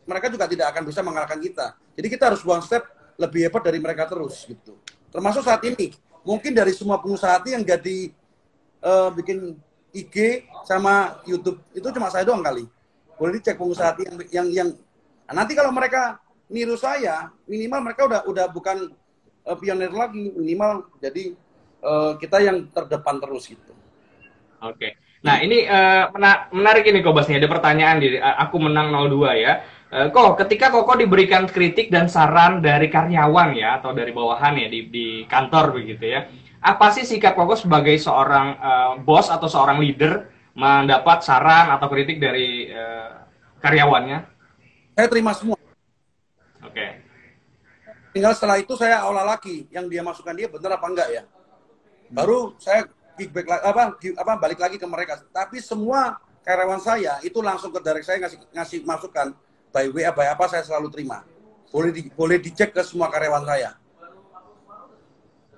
[0.03, 1.79] mereka juga tidak akan bisa mengalahkan kita.
[1.95, 2.83] Jadi kita harus one step
[3.15, 4.75] lebih hebat dari mereka terus gitu.
[5.11, 5.91] Termasuk saat ini,
[6.23, 8.09] mungkin dari semua pengusaha yang jadi
[8.81, 9.59] eh, bikin
[9.91, 12.63] IG sama YouTube itu cuma saya doang kali.
[13.19, 14.69] Boleh dicek pengusaha yang yang, yang
[15.31, 16.19] Nah, nanti kalau mereka
[16.51, 18.91] niru saya, minimal mereka udah udah bukan
[19.47, 21.35] eh, pionir lagi, minimal jadi
[21.83, 23.71] eh, kita yang terdepan terus gitu.
[24.59, 24.99] Oke.
[25.21, 25.69] Nah, ini
[26.17, 27.37] mena- menarik ini Kobas nih.
[27.37, 29.61] Ada pertanyaan di aku menang 02 ya.
[29.91, 34.71] Eh, kok ketika Koko diberikan kritik dan saran dari karyawan ya atau dari bawahan ya
[34.71, 36.31] di, di kantor begitu ya.
[36.63, 42.23] Apa sih sikap Koko sebagai seorang eh, bos atau seorang leader mendapat saran atau kritik
[42.23, 43.09] dari eh,
[43.59, 44.19] karyawannya?
[44.95, 45.59] Saya terima semua.
[46.63, 46.87] Oke.
[48.15, 51.23] Tinggal setelah itu saya olah lagi yang dia masukkan dia benar apa enggak ya.
[52.07, 52.87] Baru saya
[53.19, 55.19] kickback la- apa apa balik lagi ke mereka.
[55.35, 56.15] Tapi semua
[56.47, 59.35] karyawan saya itu langsung ke direct saya ngasih ngasih masukan
[59.71, 61.23] by WA by apa saya selalu terima.
[61.71, 63.79] Boleh di, boleh dicek ke semua karyawan saya.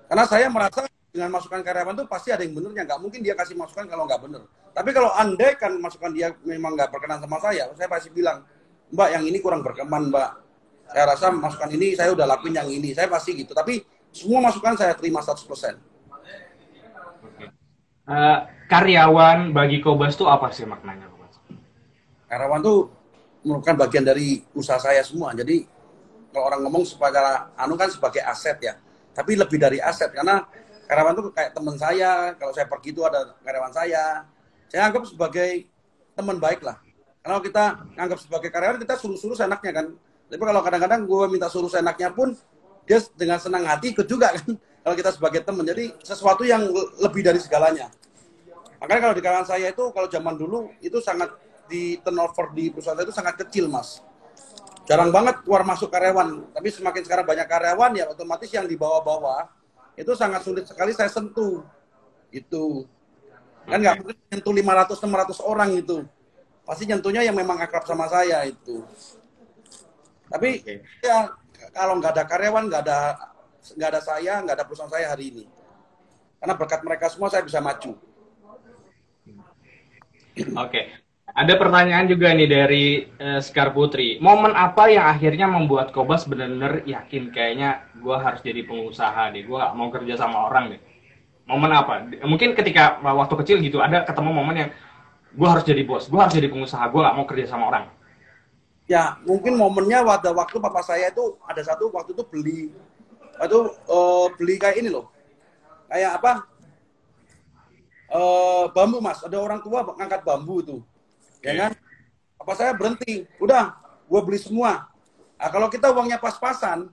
[0.06, 2.86] Karena saya merasa dengan masukan karyawan itu pasti ada yang benernya.
[2.86, 4.46] Nggak mungkin dia kasih masukan kalau nggak bener.
[4.74, 8.46] Tapi kalau andai kan masukan dia memang nggak berkenan sama saya, saya pasti bilang,
[8.94, 10.32] Mbak yang ini kurang berkenan Mbak.
[10.94, 12.94] Saya rasa masukan ini saya udah lakuin yang ini.
[12.94, 13.58] Saya pasti gitu.
[13.58, 13.82] Tapi
[14.14, 15.42] semua masukan saya terima 100%.
[17.26, 17.46] Oke.
[18.04, 18.38] Eh,
[18.70, 21.42] karyawan bagi Kobas tuh apa sih maknanya Kobas?
[22.30, 22.94] Karyawan tuh
[23.44, 25.36] merupakan bagian dari usaha saya semua.
[25.36, 25.68] Jadi
[26.34, 27.22] kalau orang ngomong sebagai
[27.60, 28.74] anu kan sebagai aset ya.
[29.14, 30.42] Tapi lebih dari aset karena
[30.90, 32.34] karyawan tuh kayak teman saya.
[32.40, 34.26] Kalau saya pergi itu ada karyawan saya.
[34.72, 35.70] Saya anggap sebagai
[36.18, 36.82] teman baik lah.
[37.22, 37.64] Kalau kita
[38.00, 39.86] anggap sebagai karyawan kita suruh-suruh seenaknya kan.
[40.32, 42.34] Tapi kalau kadang-kadang gue minta suruh seenaknya pun
[42.90, 44.50] dia dengan senang hati ikut juga kan.
[44.84, 45.64] Kalau kita sebagai teman.
[45.64, 46.68] Jadi sesuatu yang
[47.00, 47.88] lebih dari segalanya.
[48.84, 51.32] Makanya kalau di kalangan saya itu kalau zaman dulu itu sangat
[51.68, 54.04] di turnover di perusahaan itu sangat kecil mas.
[54.84, 56.52] Jarang banget keluar masuk karyawan.
[56.52, 59.48] Tapi semakin sekarang banyak karyawan ya otomatis yang di bawah-bawah
[59.96, 61.64] itu sangat sulit sekali saya sentuh.
[62.34, 62.88] Itu
[63.64, 66.04] kan nggak mungkin nyentuh 500 600 orang itu.
[66.68, 68.84] Pasti nyentuhnya yang memang akrab sama saya itu.
[70.28, 70.84] Tapi okay.
[71.00, 71.32] ya
[71.72, 73.00] kalau nggak ada karyawan, nggak ada
[73.64, 75.46] nggak ada saya, nggak ada perusahaan saya hari ini.
[76.44, 77.96] Karena berkat mereka semua saya bisa maju.
[80.34, 80.52] Oke.
[80.68, 81.03] Okay.
[81.34, 82.86] Ada pertanyaan juga nih dari
[83.18, 83.42] uh,
[83.74, 84.22] Putri.
[84.22, 89.42] Momen apa yang akhirnya membuat Kobas benar-benar yakin kayaknya gue harus jadi pengusaha deh.
[89.42, 90.82] Gue mau kerja sama orang deh.
[91.50, 92.06] Momen apa?
[92.22, 94.70] Mungkin ketika waktu kecil gitu ada ketemu momen yang
[95.34, 97.90] gue harus jadi bos, gue harus jadi pengusaha, gue gak mau kerja sama orang.
[98.86, 102.60] Ya mungkin momennya pada waktu papa saya itu ada satu waktu itu beli
[103.42, 103.60] itu
[103.90, 105.10] uh, beli kayak ini loh,
[105.90, 106.46] kayak apa?
[108.14, 110.93] Uh, bambu mas, ada orang tua ngangkat bambu tuh
[111.44, 111.72] ya kan?
[112.40, 113.76] Apa saya berhenti, udah,
[114.08, 114.88] gue beli semua.
[115.36, 116.88] Nah, kalau kita uangnya pas-pasan,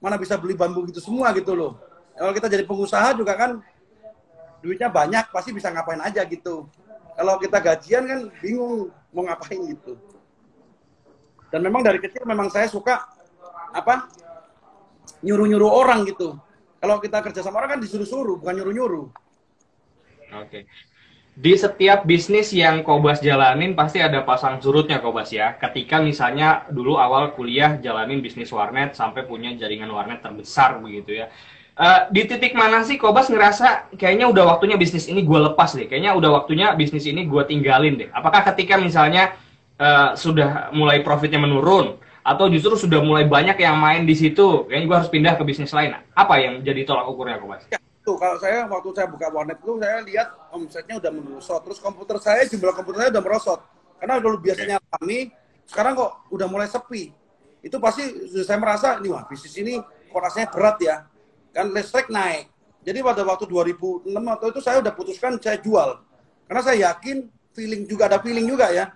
[0.00, 1.80] mana bisa beli bambu gitu semua gitu loh.
[2.14, 3.50] Kalau kita jadi pengusaha juga kan
[4.60, 6.68] duitnya banyak, pasti bisa ngapain aja gitu.
[7.16, 9.96] Kalau kita gajian kan bingung mau ngapain gitu.
[11.48, 13.08] Dan memang dari kecil memang saya suka
[13.72, 14.08] apa
[15.24, 16.36] nyuruh-nyuruh orang gitu.
[16.80, 19.06] Kalau kita kerja sama orang kan disuruh-suruh, bukan nyuruh-nyuruh.
[20.36, 20.48] Oke.
[20.48, 20.62] Okay
[21.34, 25.58] di setiap bisnis yang Kobas jalanin pasti ada pasang surutnya Kobas ya.
[25.58, 31.26] Ketika misalnya dulu awal kuliah jalanin bisnis warnet sampai punya jaringan warnet terbesar begitu ya.
[31.74, 35.90] Uh, di titik mana sih Kobas ngerasa kayaknya udah waktunya bisnis ini gue lepas deh.
[35.90, 38.08] Kayaknya udah waktunya bisnis ini gue tinggalin deh.
[38.14, 39.34] Apakah ketika misalnya
[39.82, 44.86] uh, sudah mulai profitnya menurun atau justru sudah mulai banyak yang main di situ, kayaknya
[44.86, 45.98] gue harus pindah ke bisnis lain.
[46.14, 47.66] Apa yang jadi tolak ukurnya Kobas?
[47.74, 51.60] Ya Tuh, kalau saya waktu saya buka warnet itu saya lihat omsetnya udah merosot.
[51.64, 53.60] Terus komputer saya jumlah komputer saya udah merosot.
[53.96, 55.32] Karena dulu biasanya kami,
[55.64, 57.16] sekarang kok udah mulai sepi.
[57.64, 60.96] Itu pasti saya merasa, ini wah bisnis ini kok rasanya berat ya.
[61.56, 62.52] Kan listrik naik.
[62.84, 66.04] Jadi pada waktu 2006 atau itu saya udah putuskan saya jual.
[66.44, 67.24] Karena saya yakin
[67.56, 68.92] feeling juga ada feeling juga ya.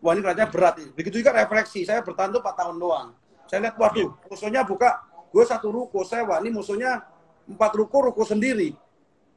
[0.00, 0.80] Wah ini rasanya berat.
[0.96, 1.84] Begitu juga refleksi.
[1.84, 3.12] Saya bertahan tuh 4 tahun doang.
[3.44, 7.00] Saya lihat, waduh, musuhnya buka, gue satu ruko, saya wah ini musuhnya
[7.48, 8.76] empat ruko ruko sendiri.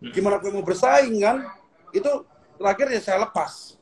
[0.01, 0.09] Hmm.
[0.11, 1.45] gimana gue mau bersaing kan?
[1.93, 2.25] Itu
[2.57, 3.77] terakhir ya saya lepas.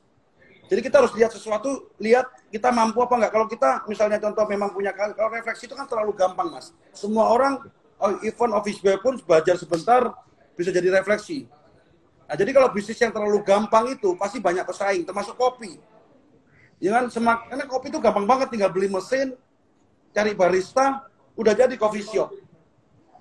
[0.70, 3.32] Jadi kita harus lihat sesuatu lihat kita mampu apa enggak.
[3.34, 6.76] Kalau kita misalnya contoh memang punya kalau refleksi itu kan terlalu gampang mas.
[6.94, 7.58] Semua orang
[7.98, 10.14] oh, even office boy pun belajar sebentar
[10.54, 11.50] bisa jadi refleksi.
[12.30, 15.80] Nah jadi kalau bisnis yang terlalu gampang itu pasti banyak pesaing termasuk kopi.
[16.78, 17.10] Ya kan?
[17.10, 19.34] Semak karena kopi itu gampang banget tinggal beli mesin
[20.14, 22.30] cari barista udah jadi coffee shop.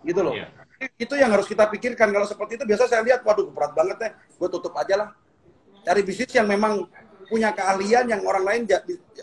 [0.05, 0.35] Gitu loh.
[0.35, 2.15] Yeah itu yang harus kita pikirkan.
[2.15, 5.09] Kalau seperti itu biasa saya lihat waduh berat banget deh gue tutup aja lah.
[5.83, 6.87] Cari bisnis yang memang
[7.27, 8.63] punya keahlian yang orang lain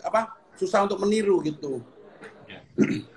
[0.04, 1.80] apa susah untuk meniru gitu.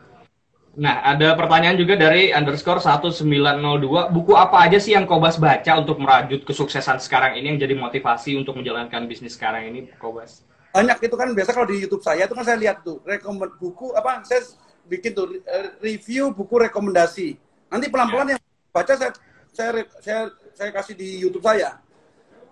[0.79, 4.15] Nah, ada pertanyaan juga dari underscore 1902.
[4.15, 8.39] Buku apa aja sih yang Kobas baca untuk merajut kesuksesan sekarang ini yang jadi motivasi
[8.39, 10.47] untuk menjalankan bisnis sekarang ini, Kobas?
[10.71, 13.91] Banyak itu kan biasa kalau di YouTube saya itu kan saya lihat tuh rekomend buku
[13.91, 14.45] apa saya
[14.87, 15.41] bikin tuh
[15.83, 17.35] review buku rekomendasi
[17.70, 18.32] Nanti pelan-pelan ya.
[18.36, 18.41] yang
[18.74, 19.11] baca saya
[19.53, 19.70] saya
[20.01, 20.20] saya
[20.57, 21.78] saya kasih di YouTube saya.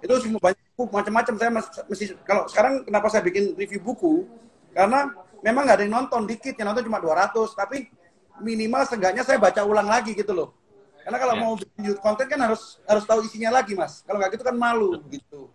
[0.02, 1.52] Itu semua banyak buku macam-macam saya
[1.90, 4.30] mesti kalau sekarang kenapa saya bikin review buku?
[4.78, 5.10] Karena
[5.42, 7.90] memang nggak ada yang nonton dikit, yang nonton cuma 200, tapi
[8.38, 10.54] minimal seenggaknya saya baca ulang lagi gitu loh.
[11.02, 11.42] Karena kalau yeah.
[11.42, 14.06] mau bikin konten kan harus harus tahu isinya lagi, Mas.
[14.06, 15.50] Kalau nggak gitu kan malu gitu.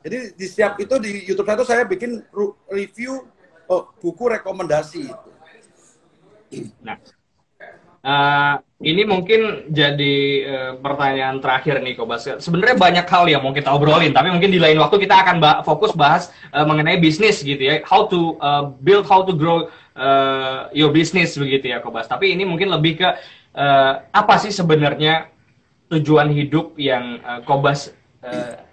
[0.00, 2.24] Jadi di setiap itu di YouTube saya itu saya bikin
[2.72, 3.28] review
[3.68, 5.30] oh, buku rekomendasi itu.
[6.80, 6.96] Nah,
[8.00, 10.16] Uh, ini mungkin jadi
[10.48, 12.24] uh, pertanyaan terakhir nih Kobas.
[12.40, 15.60] Sebenarnya banyak hal yang mau kita obrolin, tapi mungkin di lain waktu kita akan ba
[15.60, 17.84] fokus bahas uh, mengenai bisnis gitu ya.
[17.84, 19.68] How to uh, build, how to grow
[20.00, 22.08] uh, your business begitu ya Kobas.
[22.08, 23.08] Tapi ini mungkin lebih ke
[23.52, 25.28] uh, apa sih sebenarnya
[25.92, 27.92] tujuan hidup yang uh, Kobas
[28.24, 28.64] uh,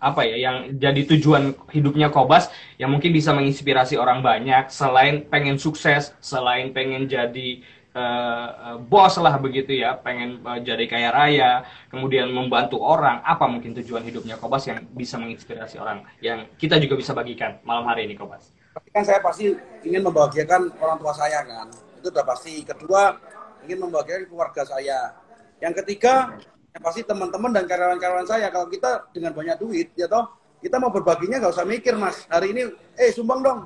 [0.00, 2.48] apa ya yang jadi tujuan hidupnya Kobas
[2.80, 7.60] yang mungkin bisa menginspirasi orang banyak selain pengen sukses, selain pengen jadi
[7.94, 11.50] uh, bos lah begitu ya, pengen uh, jadi kaya raya,
[11.90, 16.94] kemudian membantu orang, apa mungkin tujuan hidupnya Kobas yang bisa menginspirasi orang, yang kita juga
[16.98, 18.54] bisa bagikan malam hari ini Kobas?
[18.94, 19.50] Kan saya pasti
[19.82, 21.66] ingin membahagiakan orang tua saya kan,
[21.98, 22.62] itu udah pasti.
[22.62, 23.18] Kedua,
[23.66, 25.14] ingin membahagiakan keluarga saya.
[25.58, 26.38] Yang ketiga,
[26.70, 30.30] yang pasti teman-teman dan karyawan-karyawan saya, kalau kita dengan banyak duit, ya toh,
[30.62, 32.24] kita mau berbaginya nggak usah mikir mas.
[32.30, 32.62] Hari ini,
[32.94, 33.60] eh sumbang dong.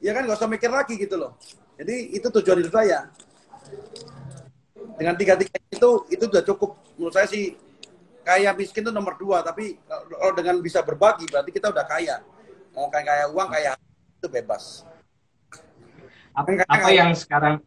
[0.00, 1.36] Ya kan nggak usah mikir lagi gitu loh.
[1.74, 3.10] Jadi itu tujuan hidup saya
[4.94, 7.58] dengan tiga tiga itu itu sudah cukup menurut saya sih
[8.24, 12.16] kaya miskin itu nomor dua, tapi kalau dengan bisa berbagi berarti kita udah kaya.
[12.72, 13.76] Mau kaya kaya uang, kaya
[14.18, 14.82] itu bebas.
[16.34, 17.60] Apa, kan apa yang sekarang?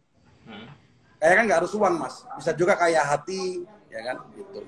[0.44, 0.68] Hmm.
[1.16, 4.16] Kaya kan nggak harus uang mas, bisa juga kaya hati, ya kan?
[4.34, 4.60] Gitu.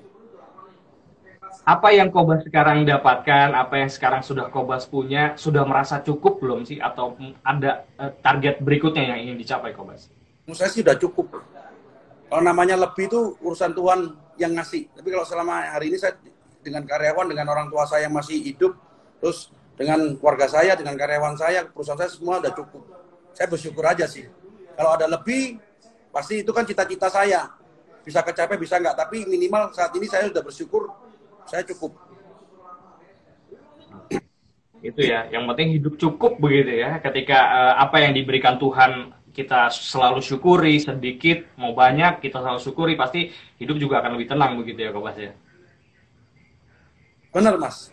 [1.61, 6.65] Apa yang Kobas sekarang dapatkan, apa yang sekarang sudah Kobas punya, sudah merasa cukup belum
[6.65, 6.81] sih?
[6.81, 10.09] Atau ada uh, target berikutnya yang ingin dicapai Kobas?
[10.47, 11.37] Menurut saya sih sudah cukup.
[12.31, 14.87] Kalau namanya lebih itu urusan Tuhan yang ngasih.
[14.95, 16.15] Tapi kalau selama hari ini saya
[16.63, 18.71] dengan karyawan, dengan orang tua saya masih hidup,
[19.19, 22.87] terus dengan keluarga saya, dengan karyawan saya, perusahaan saya semua sudah cukup.
[23.35, 24.31] Saya bersyukur aja sih.
[24.79, 25.59] Kalau ada lebih,
[26.15, 27.51] pasti itu kan cita-cita saya.
[28.07, 28.95] Bisa kecapai, bisa enggak.
[28.95, 30.87] Tapi minimal saat ini saya sudah bersyukur,
[31.43, 31.99] saya cukup.
[34.79, 36.95] Itu ya, yang penting hidup cukup begitu ya.
[37.03, 42.93] Ketika uh, apa yang diberikan Tuhan kita selalu syukuri sedikit mau banyak kita selalu syukuri
[42.99, 45.31] pasti hidup juga akan lebih tenang begitu ya Kobas ya
[47.31, 47.91] benar mas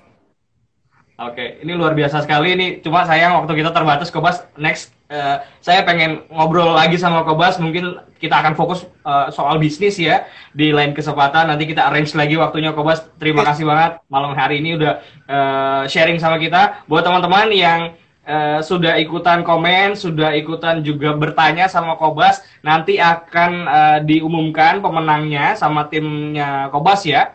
[1.19, 2.55] Oke, ini luar biasa sekali.
[2.55, 4.47] Ini cuma sayang waktu kita terbatas, Kobas.
[4.55, 7.59] Next, uh, saya pengen ngobrol lagi sama Kobas.
[7.59, 11.51] Mungkin kita akan fokus uh, soal bisnis ya di lain kesempatan.
[11.51, 13.03] Nanti kita arrange lagi waktunya, Kobas.
[13.19, 16.87] Terima kasih banget malam hari ini udah uh, sharing sama kita.
[16.87, 22.45] Buat teman-teman yang uh, sudah ikutan komen, sudah ikutan juga bertanya sama Kobas.
[22.61, 27.33] Nanti akan uh, diumumkan pemenangnya sama timnya Kobas ya.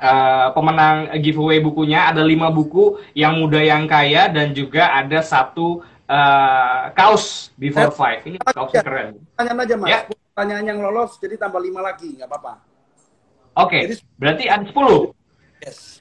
[0.00, 5.84] Uh, pemenang giveaway bukunya ada lima buku yang muda yang kaya dan juga ada satu
[6.08, 9.20] uh, kaos before five ini kaosnya keren.
[9.36, 9.98] Tanya aja mas, ya.
[10.08, 12.64] pertanyaan yang lolos jadi tambah lima lagi nggak apa-apa.
[13.60, 14.00] Oke, okay.
[14.16, 15.12] berarti ada sepuluh.
[15.60, 15.99] Yes.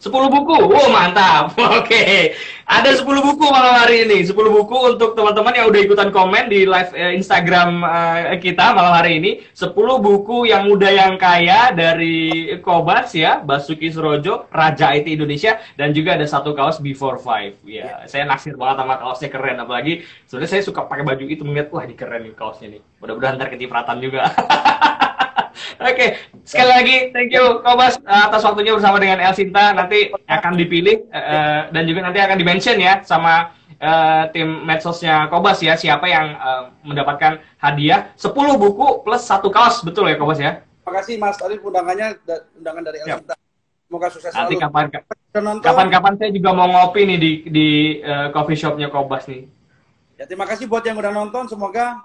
[0.00, 0.56] 10 buku.
[0.64, 1.52] Wow, mantap.
[1.60, 1.84] Oke.
[1.84, 2.18] Okay.
[2.64, 4.24] Ada 10 buku malam hari ini.
[4.24, 8.96] 10 buku untuk teman-teman yang udah ikutan komen di live eh, Instagram eh, kita malam
[8.96, 9.44] hari ini.
[9.52, 15.92] 10 buku yang muda yang kaya dari Kobas ya, Basuki Surojo, Raja IT Indonesia dan
[15.92, 17.60] juga ada satu kaos Before Five.
[17.68, 17.94] Ya, yeah.
[18.08, 21.84] saya naksir banget sama kaosnya keren apalagi sebenarnya saya suka pakai baju itu melihat wah
[21.84, 22.80] ini keren nih kaosnya nih.
[23.04, 24.32] Mudah-mudahan ntar kecipratan juga.
[25.80, 26.10] Oke, okay.
[26.44, 29.72] sekali lagi thank you Kobas atas waktunya bersama dengan El Sinta.
[29.72, 35.56] Nanti akan dipilih uh, dan juga nanti akan dimention ya sama uh, tim medsosnya Kobas
[35.64, 38.28] ya siapa yang uh, mendapatkan hadiah 10
[38.60, 40.60] buku plus satu kaos betul ya Kobas ya.
[40.60, 42.20] Terima kasih Mas tadi undangannya
[42.60, 43.34] undangan dari El Sinta.
[43.88, 44.84] Semoga sukses Nanti kapan
[45.64, 47.68] kapan-kapan saya juga mau ngopi nih di di
[48.04, 49.48] uh, coffee shopnya Kobas nih.
[50.20, 51.48] Ya terima kasih buat yang udah nonton.
[51.48, 52.04] Semoga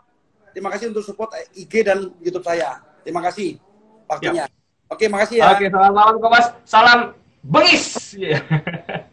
[0.55, 2.79] terima kasih untuk support IG dan YouTube saya.
[3.03, 3.64] Terima kasih
[4.09, 4.45] waktunya.
[4.45, 4.47] Ya.
[4.89, 5.53] Oke, makasih ya.
[5.57, 6.47] Oke, selamat malam Mas.
[6.65, 6.99] Salam
[7.41, 7.83] bengis.